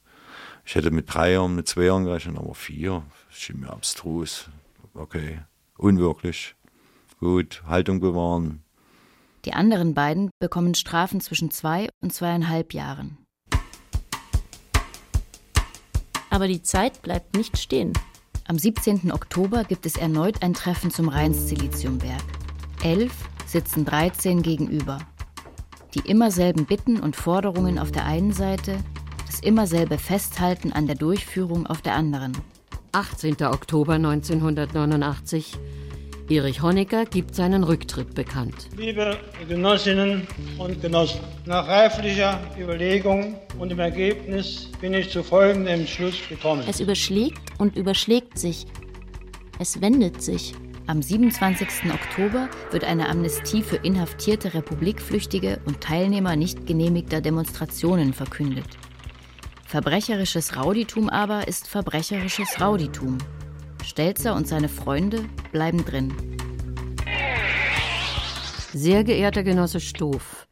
Ich 0.65 0.75
hätte 0.75 0.91
mit 0.91 1.13
drei 1.13 1.33
Jahren, 1.33 1.55
mit 1.55 1.67
zwei 1.67 1.83
Jahren 1.83 2.05
gerechnet, 2.05 2.37
aber 2.37 2.55
vier, 2.55 3.03
schien 3.29 3.59
mir 3.59 3.71
abstrus. 3.71 4.49
Okay, 4.93 5.39
unwirklich. 5.77 6.55
Gut, 7.19 7.63
Haltung 7.65 7.99
bewahren. 7.99 8.63
Die 9.45 9.53
anderen 9.53 9.93
beiden 9.93 10.29
bekommen 10.39 10.73
Strafen 10.73 11.19
zwischen 11.19 11.51
zwei 11.51 11.89
und 12.01 12.13
zweieinhalb 12.13 12.73
Jahren. 12.73 13.17
Aber 16.29 16.47
die 16.47 16.63
Zeit 16.63 17.01
bleibt 17.01 17.35
nicht 17.35 17.57
stehen. 17.57 17.93
Am 18.45 18.57
17. 18.57 19.11
Oktober 19.11 19.63
gibt 19.63 19.85
es 19.85 19.97
erneut 19.97 20.41
ein 20.41 20.53
Treffen 20.53 20.91
zum 20.91 21.07
Rheins-Siliziumwerk. 21.09 22.42
Elf 22.83 23.13
sitzen 23.45 23.85
13 23.85 24.41
gegenüber. 24.41 24.97
Die 25.93 26.09
immer 26.09 26.31
selben 26.31 26.65
Bitten 26.65 26.99
und 26.99 27.15
Forderungen 27.15 27.79
auf 27.79 27.93
der 27.93 28.05
einen 28.05 28.33
Seite, 28.33 28.75
das 29.25 29.39
immer 29.39 29.67
selbe 29.67 29.97
Festhalten 29.97 30.73
an 30.73 30.85
der 30.85 30.97
Durchführung 30.97 31.65
auf 31.65 31.81
der 31.81 31.95
anderen. 31.95 32.33
18. 32.91 33.41
Oktober 33.43 33.93
1989 33.93 35.53
Erich 36.29 36.61
Honecker 36.61 37.05
gibt 37.05 37.35
seinen 37.35 37.63
Rücktritt 37.63 38.15
bekannt. 38.15 38.67
Liebe 38.75 39.17
Genossinnen 39.47 40.27
und 40.57 40.81
Genossen, 40.81 41.21
nach 41.45 41.67
reiflicher 41.67 42.39
Überlegung 42.59 43.35
und 43.59 43.71
im 43.71 43.79
Ergebnis 43.79 44.69
bin 44.81 44.93
ich 44.93 45.09
zu 45.09 45.23
folgendem 45.23 45.87
Schluss 45.87 46.15
gekommen. 46.27 46.63
Es 46.67 46.81
überschlägt 46.81 47.41
und 47.59 47.77
überschlägt 47.77 48.37
sich. 48.37 48.65
Es 49.59 49.79
wendet 49.79 50.21
sich. 50.21 50.53
Am 50.85 51.01
27. 51.01 51.93
Oktober 51.93 52.49
wird 52.71 52.83
eine 52.83 53.07
Amnestie 53.07 53.63
für 53.63 53.77
inhaftierte 53.77 54.53
Republikflüchtige 54.53 55.61
und 55.65 55.79
Teilnehmer 55.79 56.35
nicht 56.35 56.67
genehmigter 56.67 57.21
Demonstrationen 57.21 58.11
verkündet. 58.11 58.65
Verbrecherisches 59.65 60.57
Rauditum 60.57 61.07
aber 61.07 61.47
ist 61.47 61.69
verbrecherisches 61.69 62.59
Rauditum. 62.59 63.17
Stelzer 63.81 64.35
und 64.35 64.45
seine 64.45 64.67
Freunde 64.67 65.23
bleiben 65.53 65.85
drin. 65.85 66.13
Sehr 68.73 69.05
geehrter 69.05 69.43
Genosse 69.43 69.79
Stoff, 69.79 70.47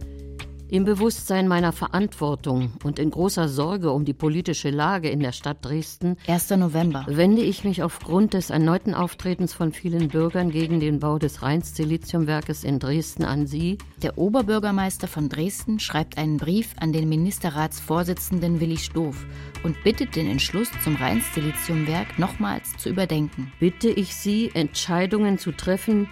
im 0.72 0.86
Bewusstsein 0.86 1.50
meiner 1.50 1.74
Verantwortung 1.74 2.72
und 2.86 2.98
in 2.98 3.12
großer 3.12 3.50
Sorge 3.50 3.92
um 3.92 4.06
die 4.06 4.14
politische 4.14 4.70
Lage 4.70 5.10
in 5.10 5.20
der 5.20 5.34
Stadt 5.34 5.58
Dresden 5.62 6.16
1. 6.28 6.52
November 6.52 7.06
wende 7.10 7.42
ich 7.42 7.66
mich 7.66 7.84
aufgrund 7.84 8.34
des 8.34 8.52
erneuten 8.52 8.94
Auftretens 8.94 9.54
von 9.54 9.74
vielen 9.74 10.08
Bürgern 10.08 10.50
gegen 10.50 10.80
den 10.80 11.00
Bau 11.00 11.20
des 11.20 11.42
Rheins-Siliziumwerkes 11.42 12.64
in 12.64 12.80
Dresden 12.80 13.26
an 13.26 13.48
Sie. 13.48 13.80
Der 14.02 14.18
Oberbürgermeister 14.18 15.10
von 15.10 15.28
Dresden 15.28 15.78
schreibt 15.80 16.18
einen 16.18 16.38
Brief 16.38 16.74
an 16.80 16.94
den 16.94 17.10
Ministerratsvorsitzenden 17.10 18.62
Willi 18.62 18.78
Stoff 18.78 19.26
und 19.64 19.84
bittet 19.84 20.16
den 20.16 20.30
Entschluss 20.30 20.70
zum 20.86 20.96
Rheins-Siliziumwerk 20.96 22.18
nochmals 22.18 22.78
zu 22.78 22.88
überdenken. 22.88 23.52
Bitte 23.60 23.90
ich 23.90 24.16
Sie, 24.16 24.52
Entscheidungen 24.54 25.38
zu 25.38 25.52
treffen, 25.52 26.08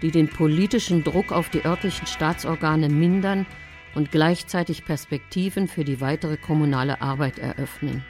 die 0.00 0.10
den 0.10 0.28
politischen 0.28 1.04
Druck 1.04 1.30
auf 1.30 1.50
die 1.50 1.66
örtlichen 1.66 2.06
Staatsorgane 2.06 2.88
mindern 2.88 3.46
und 3.94 4.10
gleichzeitig 4.10 4.84
Perspektiven 4.84 5.68
für 5.68 5.84
die 5.84 6.00
weitere 6.00 6.36
kommunale 6.36 7.00
Arbeit 7.00 7.38
eröffnen. 7.38 8.04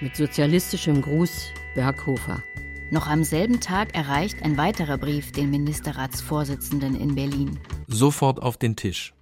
Mit 0.00 0.16
sozialistischem 0.16 1.02
Gruß 1.02 1.52
Berghofer. 1.74 2.42
Noch 2.90 3.06
am 3.06 3.24
selben 3.24 3.60
Tag 3.60 3.94
erreicht 3.94 4.42
ein 4.42 4.56
weiterer 4.56 4.96
Brief 4.98 5.32
den 5.32 5.50
Ministerratsvorsitzenden 5.50 6.94
in 6.94 7.14
Berlin. 7.14 7.58
Sofort 7.88 8.42
auf 8.42 8.56
den 8.56 8.76
Tisch. 8.76 9.12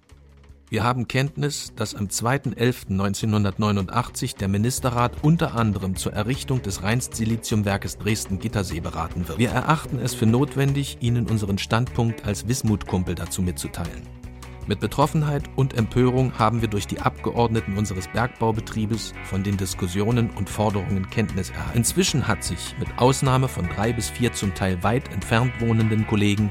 Wir 0.69 0.83
haben 0.83 1.07
Kenntnis, 1.07 1.73
dass 1.75 1.93
am 1.93 2.07
2.11.1989 2.07 4.37
der 4.37 4.47
Ministerrat 4.47 5.23
unter 5.23 5.55
anderem 5.55 5.95
zur 5.95 6.13
Errichtung 6.13 6.63
des 6.63 6.81
Rheins-Siliziumwerkes 6.81 7.99
Dresden-Gittersee 7.99 8.79
beraten 8.79 9.27
wird. 9.27 9.37
Wir 9.37 9.51
erachten 9.51 9.99
es 9.99 10.15
für 10.15 10.25
notwendig, 10.25 10.97
Ihnen 10.99 11.27
unseren 11.27 11.59
Standpunkt 11.59 12.25
als 12.25 12.47
Wismutkumpel 12.47 13.13
dazu 13.13 13.43
mitzuteilen. 13.43 14.12
Mit 14.65 14.79
Betroffenheit 14.79 15.43
und 15.57 15.73
Empörung 15.77 16.39
haben 16.39 16.61
wir 16.61 16.69
durch 16.69 16.87
die 16.87 17.01
Abgeordneten 17.01 17.77
unseres 17.77 18.07
Bergbaubetriebes 18.07 19.13
von 19.25 19.43
den 19.43 19.57
Diskussionen 19.57 20.29
und 20.29 20.49
Forderungen 20.49 21.09
Kenntnis 21.09 21.49
erhalten. 21.49 21.79
Inzwischen 21.79 22.27
hat 22.29 22.45
sich, 22.45 22.73
mit 22.79 22.87
Ausnahme 22.97 23.49
von 23.49 23.67
drei 23.67 23.91
bis 23.91 24.09
vier 24.09 24.31
zum 24.31 24.55
Teil 24.55 24.81
weit 24.81 25.11
entfernt 25.11 25.51
wohnenden 25.59 26.07
Kollegen, 26.07 26.49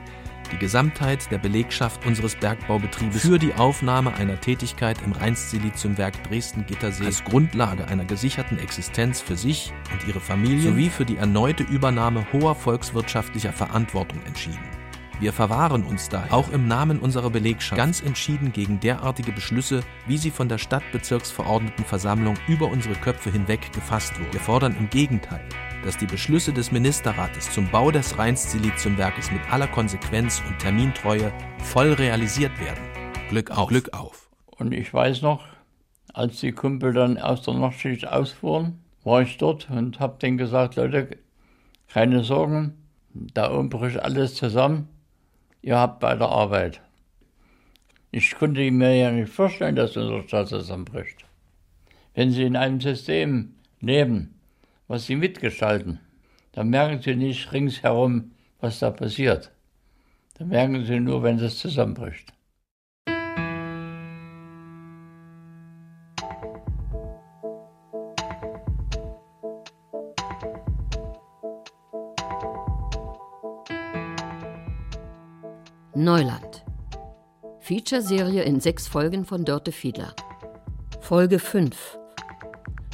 die 0.52 0.58
Gesamtheit 0.58 1.30
der 1.30 1.38
Belegschaft 1.38 2.04
unseres 2.04 2.36
Bergbaubetriebes 2.36 3.22
für 3.22 3.38
die 3.38 3.54
Aufnahme 3.54 4.12
einer 4.12 4.38
Tätigkeit 4.38 4.98
im 5.06 5.12
Rheins-Siliziumwerk 5.12 6.22
Dresden-Gittersee 6.24 7.06
als 7.06 7.24
Grundlage 7.24 7.88
einer 7.88 8.04
gesicherten 8.04 8.58
Existenz 8.58 9.22
für 9.22 9.36
sich 9.36 9.72
und 9.90 10.06
ihre 10.06 10.20
Familie 10.20 10.70
sowie 10.70 10.90
für 10.90 11.06
die 11.06 11.16
erneute 11.16 11.62
Übernahme 11.62 12.26
hoher 12.34 12.54
volkswirtschaftlicher 12.54 13.54
Verantwortung 13.54 14.20
entschieden. 14.26 14.81
Wir 15.20 15.32
verwahren 15.32 15.84
uns 15.84 16.08
daher, 16.08 16.34
auch 16.34 16.50
im 16.50 16.66
Namen 16.66 16.98
unserer 16.98 17.30
Belegschaft, 17.30 17.76
ganz 17.76 18.00
entschieden 18.00 18.52
gegen 18.52 18.80
derartige 18.80 19.32
Beschlüsse, 19.32 19.82
wie 20.06 20.18
sie 20.18 20.30
von 20.30 20.48
der 20.48 20.58
Stadtbezirksverordnetenversammlung 20.58 22.34
über 22.48 22.66
unsere 22.66 22.94
Köpfe 22.94 23.30
hinweg 23.30 23.72
gefasst 23.72 24.18
wurden. 24.18 24.32
Wir 24.32 24.40
fordern 24.40 24.76
im 24.76 24.90
Gegenteil, 24.90 25.44
dass 25.84 25.96
die 25.96 26.06
Beschlüsse 26.06 26.52
des 26.52 26.72
Ministerrates 26.72 27.50
zum 27.52 27.70
Bau 27.70 27.90
des 27.90 28.18
Rheins-Siliziumwerkes 28.18 29.30
mit 29.30 29.40
aller 29.52 29.68
Konsequenz 29.68 30.42
und 30.48 30.58
Termintreue 30.58 31.32
voll 31.58 31.92
realisiert 31.92 32.58
werden. 32.58 32.82
Glück 33.28 33.50
auf. 33.50 33.68
Glück 33.68 33.92
auf. 33.92 34.28
Und 34.46 34.72
ich 34.72 34.92
weiß 34.92 35.22
noch, 35.22 35.44
als 36.12 36.40
die 36.40 36.52
Kumpel 36.52 36.92
dann 36.92 37.18
aus 37.18 37.42
der 37.42 37.54
Nachtschicht 37.54 38.08
ausfuhren, 38.08 38.80
war 39.04 39.22
ich 39.22 39.38
dort 39.38 39.70
und 39.70 40.00
habe 40.00 40.18
denen 40.18 40.38
gesagt, 40.38 40.76
Leute, 40.76 41.18
keine 41.88 42.24
Sorgen, 42.24 42.74
da 43.14 43.52
oben 43.52 43.68
bricht 43.68 43.98
alles 43.98 44.34
zusammen 44.34 44.88
ihr 45.62 45.78
habt 45.78 46.00
bei 46.00 46.14
der 46.14 46.28
Arbeit. 46.28 46.80
Ich 48.10 48.34
konnte 48.34 48.70
mir 48.70 48.94
ja 48.94 49.10
nicht 49.10 49.32
vorstellen, 49.32 49.76
dass 49.76 49.96
unsere 49.96 50.22
Stadt 50.24 50.48
zusammenbricht. 50.48 51.24
Wenn 52.14 52.30
Sie 52.30 52.42
in 52.42 52.56
einem 52.56 52.80
System 52.80 53.54
leben, 53.80 54.38
was 54.86 55.06
Sie 55.06 55.16
mitgestalten, 55.16 55.98
dann 56.52 56.68
merken 56.68 57.00
Sie 57.00 57.16
nicht 57.16 57.52
ringsherum, 57.52 58.32
was 58.60 58.80
da 58.80 58.90
passiert. 58.90 59.50
Dann 60.36 60.48
merken 60.48 60.84
Sie 60.84 61.00
nur, 61.00 61.22
wenn 61.22 61.38
es 61.38 61.58
zusammenbricht. 61.58 62.32
Featureserie 77.72 78.42
in 78.42 78.60
sechs 78.60 78.86
Folgen 78.86 79.24
von 79.24 79.46
Dörte 79.46 79.72
Fiedler. 79.72 80.14
Folge 81.00 81.38
5. 81.38 81.98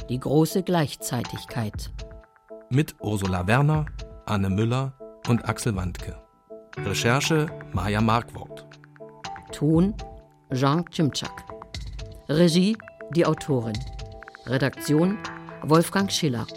Die 0.07 0.17
große 0.17 0.63
Gleichzeitigkeit. 0.63 1.91
Mit 2.69 2.95
Ursula 3.01 3.45
Werner, 3.45 3.87
Anne 4.25 4.49
Müller 4.49 4.93
und 5.27 5.43
Axel 5.49 5.75
Wandke. 5.75 6.15
Recherche 6.77 7.47
Maja 7.73 7.99
Markwort. 7.99 8.65
Ton 9.51 9.95
Jean 10.53 10.85
Cimczak. 10.89 11.43
Regie 12.29 12.77
die 13.13 13.25
Autorin. 13.25 13.77
Redaktion 14.45 15.17
Wolfgang 15.63 16.09
Schiller. 16.09 16.47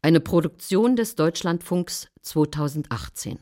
Eine 0.00 0.20
Produktion 0.20 0.96
des 0.96 1.16
Deutschlandfunks 1.16 2.08
2018. 2.22 3.40